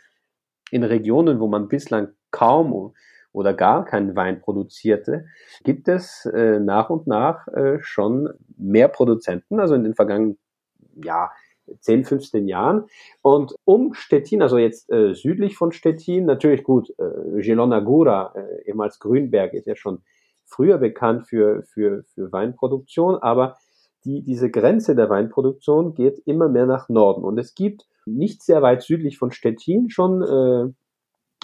in 0.69 0.83
Regionen, 0.83 1.39
wo 1.39 1.47
man 1.47 1.67
bislang 1.67 2.09
kaum 2.29 2.93
oder 3.33 3.55
gar 3.55 3.85
keinen 3.85 4.15
Wein 4.15 4.39
produzierte, 4.39 5.25
gibt 5.63 5.87
es 5.87 6.25
äh, 6.27 6.59
nach 6.59 6.91
und 6.91 7.07
nach 7.07 7.47
äh, 7.47 7.79
schon 7.81 8.29
mehr 8.55 8.87
Produzenten. 8.87 9.59
Also 9.59 9.73
in 9.73 9.83
den 9.83 9.95
vergangenen 9.95 10.37
ja, 11.03 11.31
10, 11.79 12.05
15 12.05 12.47
Jahren. 12.47 12.85
Und 13.21 13.55
um 13.65 13.93
Stettin, 13.93 14.41
also 14.41 14.57
jetzt 14.57 14.91
äh, 14.91 15.13
südlich 15.13 15.55
von 15.55 15.71
Stettin, 15.71 16.25
natürlich 16.25 16.63
gut, 16.63 16.89
äh, 16.97 17.41
Gelona 17.41 17.79
Gura, 17.79 18.33
äh, 18.35 18.69
ehemals 18.69 18.99
Grünberg, 18.99 19.53
ist 19.53 19.67
ja 19.67 19.75
schon 19.75 20.01
früher 20.45 20.77
bekannt 20.77 21.27
für, 21.27 21.63
für, 21.63 22.03
für 22.13 22.31
Weinproduktion, 22.31 23.15
aber 23.15 23.57
die, 24.03 24.21
diese 24.23 24.49
Grenze 24.49 24.95
der 24.95 25.09
Weinproduktion 25.09 25.93
geht 25.93 26.19
immer 26.25 26.49
mehr 26.49 26.65
nach 26.65 26.89
Norden. 26.89 27.23
Und 27.23 27.37
es 27.37 27.55
gibt 27.55 27.85
nicht 28.05 28.41
sehr 28.43 28.61
weit 28.61 28.81
südlich 28.81 29.17
von 29.17 29.31
Stettin 29.31 29.89
schon, 29.89 30.21
äh, 30.21 30.63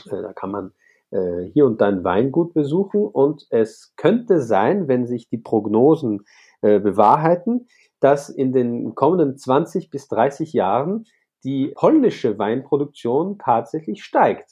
äh, 0.10 0.22
da 0.22 0.34
kann 0.34 0.52
man 0.52 0.72
äh, 1.12 1.44
hier 1.54 1.66
und 1.66 1.80
da 1.82 1.88
ein 1.88 2.04
Weingut 2.04 2.54
besuchen. 2.54 3.06
Und 3.06 3.46
es 3.50 3.94
könnte 3.96 4.42
sein, 4.42 4.88
wenn 4.88 5.06
sich 5.06 5.30
die 5.30 5.38
Prognosen 5.38 6.26
äh, 6.62 6.80
bewahrheiten, 6.80 7.68
dass 8.00 8.30
in 8.30 8.52
den 8.54 8.96
kommenden 8.96 9.38
20 9.38 9.90
bis 9.90 10.08
30 10.08 10.54
Jahren 10.54 11.06
die 11.44 11.74
polnische 11.76 12.38
Weinproduktion 12.38 13.38
tatsächlich 13.38 14.04
steigt. 14.04 14.52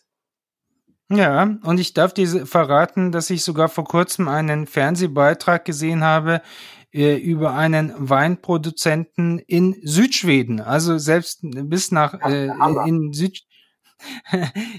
Ja, 1.09 1.57
und 1.63 1.79
ich 1.79 1.93
darf 1.93 2.13
dir 2.13 2.47
verraten, 2.47 3.11
dass 3.11 3.29
ich 3.29 3.43
sogar 3.43 3.69
vor 3.69 3.83
kurzem 3.83 4.27
einen 4.27 4.65
Fernsehbeitrag 4.65 5.63
gesehen 5.63 6.03
habe 6.03 6.41
äh, 6.91 7.15
über 7.15 7.53
einen 7.53 7.93
Weinproduzenten 7.97 9.37
in 9.39 9.75
Südschweden. 9.83 10.61
Also 10.61 10.97
selbst 10.97 11.41
bis 11.43 11.91
nach 11.91 12.13
äh, 12.21 12.49
in 12.87 13.13
Süd. 13.13 13.43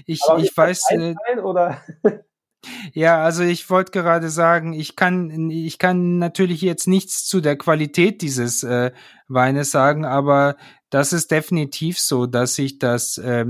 ich, 0.05 0.19
ich 0.37 0.57
weiß. 0.57 0.91
Äh, 0.91 1.15
oder? 1.41 1.81
Ja, 2.93 3.23
also 3.23 3.43
ich 3.43 3.69
wollte 3.69 3.91
gerade 3.91 4.29
sagen, 4.29 4.73
ich 4.73 4.95
kann, 4.95 5.49
ich 5.49 5.77
kann 5.77 6.17
natürlich 6.17 6.61
jetzt 6.61 6.87
nichts 6.87 7.25
zu 7.25 7.41
der 7.41 7.57
Qualität 7.57 8.21
dieses 8.21 8.63
äh, 8.63 8.91
Weines 9.27 9.71
sagen, 9.71 10.05
aber 10.05 10.55
das 10.89 11.13
ist 11.13 11.31
definitiv 11.31 11.99
so, 11.99 12.25
dass 12.25 12.55
sich 12.55 12.79
das, 12.79 13.17
äh, 13.17 13.45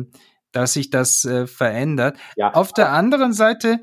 dass 0.52 0.74
sich 0.74 0.90
das 0.90 1.26
äh, 1.26 1.48
verändert. 1.48 2.18
Ja. 2.36 2.54
Auf 2.54 2.74
der 2.74 2.92
anderen 2.92 3.34
Seite 3.34 3.80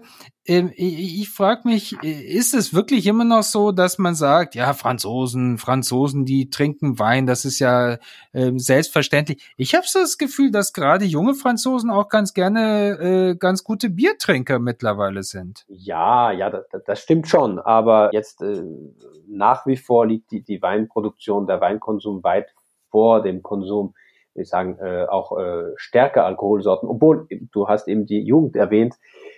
ähm, 0.46 0.72
ich, 0.74 1.22
ich 1.22 1.30
frage 1.30 1.62
mich, 1.64 1.96
äh, 2.02 2.10
ist 2.10 2.54
es 2.54 2.74
wirklich 2.74 3.06
immer 3.06 3.24
noch 3.24 3.42
so, 3.42 3.72
dass 3.72 3.98
man 3.98 4.14
sagt, 4.14 4.54
ja, 4.54 4.74
Franzosen, 4.74 5.58
Franzosen, 5.58 6.26
die 6.26 6.50
trinken 6.50 6.98
Wein, 6.98 7.26
das 7.26 7.44
ist 7.44 7.58
ja 7.60 7.98
äh, 8.32 8.52
selbstverständlich. 8.56 9.54
Ich 9.56 9.74
habe 9.74 9.86
so 9.86 10.00
das 10.00 10.18
Gefühl, 10.18 10.50
dass 10.50 10.72
gerade 10.72 11.06
junge 11.06 11.34
Franzosen 11.34 11.90
auch 11.90 12.08
ganz 12.08 12.34
gerne 12.34 12.98
äh, 13.00 13.36
ganz 13.36 13.64
gute 13.64 13.88
Biertrinker 13.88 14.58
mittlerweile 14.58 15.22
sind. 15.22 15.64
Ja, 15.68 16.30
ja, 16.30 16.50
das, 16.50 16.66
das 16.84 17.00
stimmt 17.00 17.26
schon. 17.26 17.58
Aber 17.58 18.10
jetzt 18.12 18.42
äh, 18.42 18.62
nach 19.26 19.66
wie 19.66 19.76
vor 19.76 20.06
liegt 20.06 20.30
die, 20.30 20.42
die 20.42 20.60
Weinproduktion, 20.60 21.46
der 21.46 21.60
Weinkonsum 21.60 22.22
weit 22.22 22.54
vor 22.90 23.22
dem 23.22 23.42
Konsum 23.42 23.94
ich 24.34 24.48
sagen, 24.48 24.78
äh, 24.78 25.04
auch 25.04 25.38
äh, 25.38 25.72
stärker 25.76 26.24
Alkoholsorten, 26.24 26.88
obwohl 26.88 27.26
du 27.52 27.68
hast 27.68 27.88
eben 27.88 28.06
die 28.06 28.22
Jugend 28.22 28.56
erwähnt, 28.56 28.94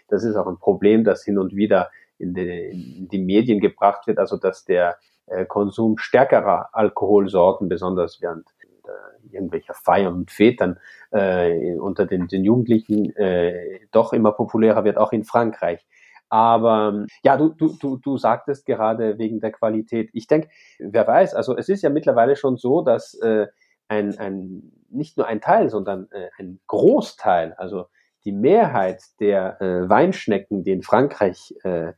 das 0.09 0.24
ist 0.24 0.37
auch 0.37 0.46
ein 0.46 0.59
Problem, 0.59 1.04
das 1.04 1.24
hin 1.24 1.38
und 1.38 1.54
wieder 1.54 1.90
in 2.18 2.35
die, 2.35 2.96
in 2.98 3.09
die 3.09 3.18
Medien 3.18 3.61
gebracht 3.61 4.06
wird, 4.06 4.18
also 4.18 4.37
dass 4.37 4.64
der 4.64 4.96
äh, 5.26 5.44
Konsum 5.44 5.98
stärkerer 5.98 6.70
Alkoholsorten, 6.72 7.68
besonders 7.68 8.22
während 8.22 8.46
äh, 8.85 9.35
irgendwelcher 9.35 9.74
Feiern 9.74 10.14
und 10.14 10.30
Vätern 10.30 10.78
äh, 11.11 11.74
unter 11.76 12.06
den, 12.06 12.28
den 12.28 12.44
Jugendlichen 12.44 13.14
äh, 13.16 13.80
doch 13.90 14.12
immer 14.12 14.32
populärer 14.32 14.85
wird, 14.85 14.96
auch 14.96 15.12
in 15.12 15.24
Frankreich. 15.24 15.85
Aber 16.28 17.06
ja, 17.22 17.37
du, 17.37 17.50
du, 17.50 17.76
du, 17.78 17.98
du 17.98 18.16
sagtest 18.16 18.66
gerade 18.66 19.18
wegen 19.18 19.40
der 19.40 19.52
Qualität. 19.52 20.11
Ich 20.12 20.26
denke, 20.26 20.48
wer 20.78 21.06
weiß, 21.06 21.35
also 21.35 21.56
es 21.56 21.68
ist 21.68 21.82
ja 21.82 21.90
mittlerweile 21.90 22.35
schon 22.35 22.56
so, 22.56 22.82
dass 22.82 23.14
äh, 23.14 23.46
ein, 23.88 24.18
ein 24.18 24.72
nicht 24.96 25.16
nur 25.16 25.26
ein 25.26 25.40
Teil, 25.40 25.70
sondern 25.70 26.09
äh, 26.11 26.28
ein 26.38 26.61
Großteil, 26.66 27.54
also 27.54 27.87
die 28.24 28.32
Mehrheit 28.32 29.02
der 29.20 29.61
äh, 29.61 29.88
Weinschnecken, 29.88 30.64
die 30.64 30.72
in 30.72 30.82
Frankreich 30.82 31.54
äh, 31.62 31.92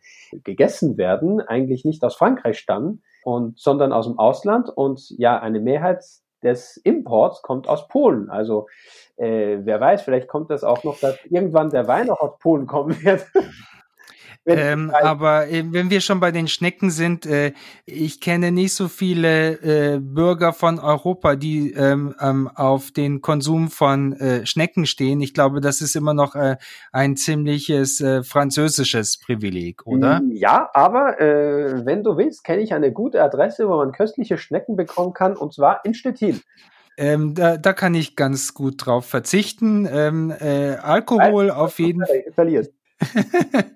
gegessen 0.44 0.98
werden, 0.98 1.40
eigentlich 1.40 1.84
nicht 1.84 2.04
aus 2.04 2.16
Frankreich 2.16 2.58
stammen, 2.58 3.02
und, 3.24 3.58
sondern 3.58 3.92
aus 3.92 4.06
dem 4.06 4.18
Ausland. 4.18 4.68
Und 4.68 5.11
ja, 5.18 5.40
eine 5.40 5.61
Mehrheit 5.61 6.04
des 6.42 6.76
Imports 6.78 7.42
kommt 7.42 7.68
aus 7.68 7.88
Polen. 7.88 8.30
Also 8.30 8.68
äh, 9.16 9.58
wer 9.62 9.80
weiß, 9.80 10.02
vielleicht 10.02 10.28
kommt 10.28 10.50
das 10.50 10.64
auch 10.64 10.84
noch, 10.84 11.00
dass 11.00 11.18
irgendwann 11.24 11.70
der 11.70 11.88
Wein 11.88 12.11
auch 12.11 12.20
aus 12.20 12.38
Polen 12.38 12.66
kommen 12.66 13.02
wird. 13.02 13.26
Ähm, 14.48 14.90
aber 14.90 15.48
äh, 15.48 15.64
wenn 15.70 15.90
wir 15.90 16.00
schon 16.00 16.20
bei 16.20 16.30
den 16.30 16.48
Schnecken 16.48 16.90
sind, 16.90 17.26
äh, 17.26 17.52
ich 17.84 18.20
kenne 18.20 18.50
nicht 18.50 18.74
so 18.74 18.88
viele 18.88 19.52
äh, 19.61 19.98
Bürger 20.00 20.52
von 20.52 20.78
Europa, 20.78 21.37
die 21.37 21.72
ähm, 21.72 22.14
ähm, 22.20 22.48
auf 22.54 22.90
den 22.90 23.20
Konsum 23.20 23.68
von 23.68 24.12
äh, 24.14 24.46
Schnecken 24.46 24.87
stehen. 24.87 25.20
Ich 25.20 25.34
glaube, 25.34 25.61
das 25.61 25.80
ist 25.80 25.96
immer 25.96 26.14
noch 26.14 26.34
äh, 26.34 26.56
ein 26.92 27.16
ziemliches 27.16 28.00
äh, 28.00 28.22
französisches 28.22 29.18
Privileg, 29.18 29.87
oder? 29.87 30.20
Mm, 30.20 30.32
ja, 30.32 30.70
aber 30.72 31.16
wenn 31.18 32.02
du 32.02 32.16
willst, 32.16 32.44
kenne 32.44 32.62
ich 32.62 32.72
eine 32.72 32.92
gute 32.92 33.22
Adresse, 33.22 33.68
wo 33.68 33.76
man 33.76 33.92
köstliche 33.92 34.38
Schnecken 34.38 34.76
bekommen 34.76 35.12
kann, 35.12 35.37
und 35.37 35.52
zwar 35.52 35.84
in 35.84 35.94
Stettin. 35.94 36.40
Ähm, 36.96 37.34
da, 37.34 37.56
da 37.56 37.72
kann 37.72 37.94
ich 37.94 38.16
ganz 38.16 38.54
gut 38.54 38.84
drauf 38.84 39.06
verzichten. 39.06 39.88
Ähm, 39.90 40.32
äh, 40.32 40.74
Alkohol 40.74 41.50
auf 41.50 41.78
jeden 41.78 42.04
Fall. 42.04 42.64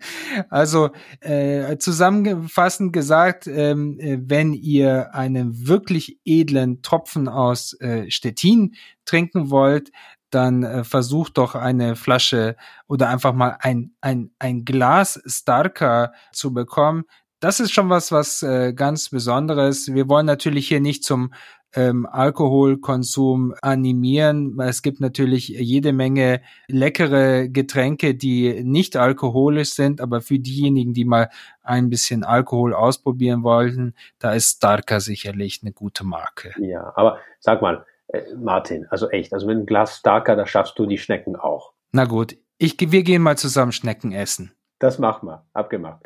Also 0.51 0.91
äh, 1.21 1.77
zusammenfassend 1.79 2.93
gesagt, 2.93 3.47
ähm, 3.47 3.99
äh, 3.99 4.19
wenn 4.21 4.53
ihr 4.53 5.15
einen 5.15 5.67
wirklich 5.67 6.19
edlen 6.25 6.83
Tropfen 6.83 7.29
aus 7.29 7.75
äh, 7.81 8.11
Stettin 8.11 8.75
trinken 9.05 9.51
wollt, 9.51 9.93
dann 10.31 10.63
äh, 10.63 10.85
versucht 10.85 11.39
doch 11.39 11.55
eine 11.55 11.95
Flasche 11.95 12.57
oder 12.89 13.09
einfach 13.11 13.35
mal 13.35 13.59
ein, 13.61 13.93
ein, 14.01 14.31
ein 14.39 14.65
Glas 14.65 15.21
Starker 15.27 16.13
zu 16.33 16.53
bekommen. 16.53 17.05
Das 17.41 17.61
ist 17.61 17.73
schon 17.73 17.91
was, 17.91 18.13
was 18.13 18.43
äh, 18.43 18.73
ganz 18.73 19.11
Besonderes. 19.11 19.93
Wir 19.93 20.09
wollen 20.09 20.27
natürlich 20.27 20.69
hier 20.69 20.81
nicht 20.81 21.05
zum 21.05 21.33
ähm, 21.75 22.07
Alkoholkonsum 22.07 23.55
animieren. 23.63 24.59
Es 24.61 24.83
gibt 24.83 25.01
natürlich 25.01 25.49
jede 25.49 25.93
Menge 25.93 26.43
leckere 26.69 27.49
Getränke, 27.49 28.15
die 28.15 28.63
nicht 28.65 28.97
alkoholisch 28.97 29.71
sind, 29.71 30.01
aber 30.01 30.21
für 30.21 30.39
diejenigen, 30.39 30.93
die 30.93 31.05
mal 31.05 31.31
ein 31.63 31.91
bisschen 31.91 32.25
Alkohol 32.25 32.75
ausprobieren 32.75 33.43
wollten, 33.43 33.95
da 34.19 34.33
ist 34.33 34.57
Starka 34.57 35.01
sicherlich 35.01 35.61
eine 35.63 35.73
gute 35.73 36.05
Marke. 36.05 36.53
Ja, 36.59 36.93
aber 36.97 37.19
sag 37.41 37.63
mal, 37.63 37.85
äh, 38.09 38.23
Martin, 38.37 38.87
also 38.91 39.09
echt, 39.11 39.33
also 39.33 39.47
mit 39.47 39.57
einem 39.57 39.67
Glas 39.67 39.99
Starker, 39.99 40.37
da 40.37 40.47
schaffst 40.47 40.79
du 40.79 40.87
die 40.87 40.99
Schnecken 40.99 41.37
auch. 41.37 41.73
Na 41.93 42.05
gut, 42.05 42.37
ich, 42.59 42.77
wir 42.79 43.03
gehen 43.03 43.23
mal 43.23 43.37
zusammen 43.37 43.73
Schnecken 43.73 44.13
essen. 44.13 44.53
Das 44.79 44.99
machen 44.99 45.29
wir, 45.29 45.45
abgemacht. 45.53 46.05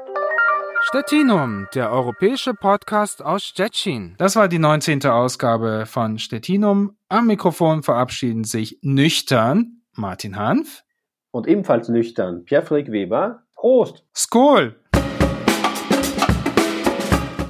Stettinum, 0.88 1.66
der 1.74 1.90
europäische 1.90 2.54
Podcast 2.54 3.20
aus 3.20 3.42
Stettin. 3.42 4.14
Das 4.18 4.36
war 4.36 4.46
die 4.46 4.60
19. 4.60 5.04
Ausgabe 5.06 5.84
von 5.84 6.20
Stettinum. 6.20 6.96
Am 7.08 7.26
Mikrofon 7.26 7.82
verabschieden 7.82 8.44
sich 8.44 8.78
nüchtern 8.82 9.82
Martin 9.94 10.36
Hanf. 10.36 10.84
Und 11.32 11.48
ebenfalls 11.48 11.88
nüchtern 11.88 12.44
Pierre-Frick 12.44 12.92
Weber. 12.92 13.42
Prost! 13.56 14.04
Skol! 14.14 14.76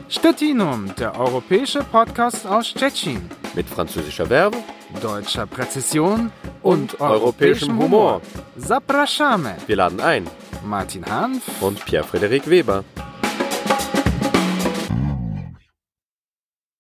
Stettinum, 0.08 0.94
der 0.98 1.20
europäische 1.20 1.80
Podcast 1.80 2.46
aus 2.46 2.68
Stettin. 2.68 3.28
Mit 3.54 3.68
französischer 3.68 4.30
Werbung, 4.30 4.64
deutscher 5.02 5.46
Präzision 5.46 6.32
und, 6.62 6.94
und 6.94 7.00
europäischem 7.02 7.78
Humor. 7.78 8.22
Zapraszamy. 8.56 9.56
Wir 9.66 9.76
laden 9.76 10.00
ein. 10.00 10.26
Martin 10.64 11.04
Hanf 11.04 11.60
und 11.60 11.84
Pierre-Frederik 11.84 12.48
Weber. 12.48 12.82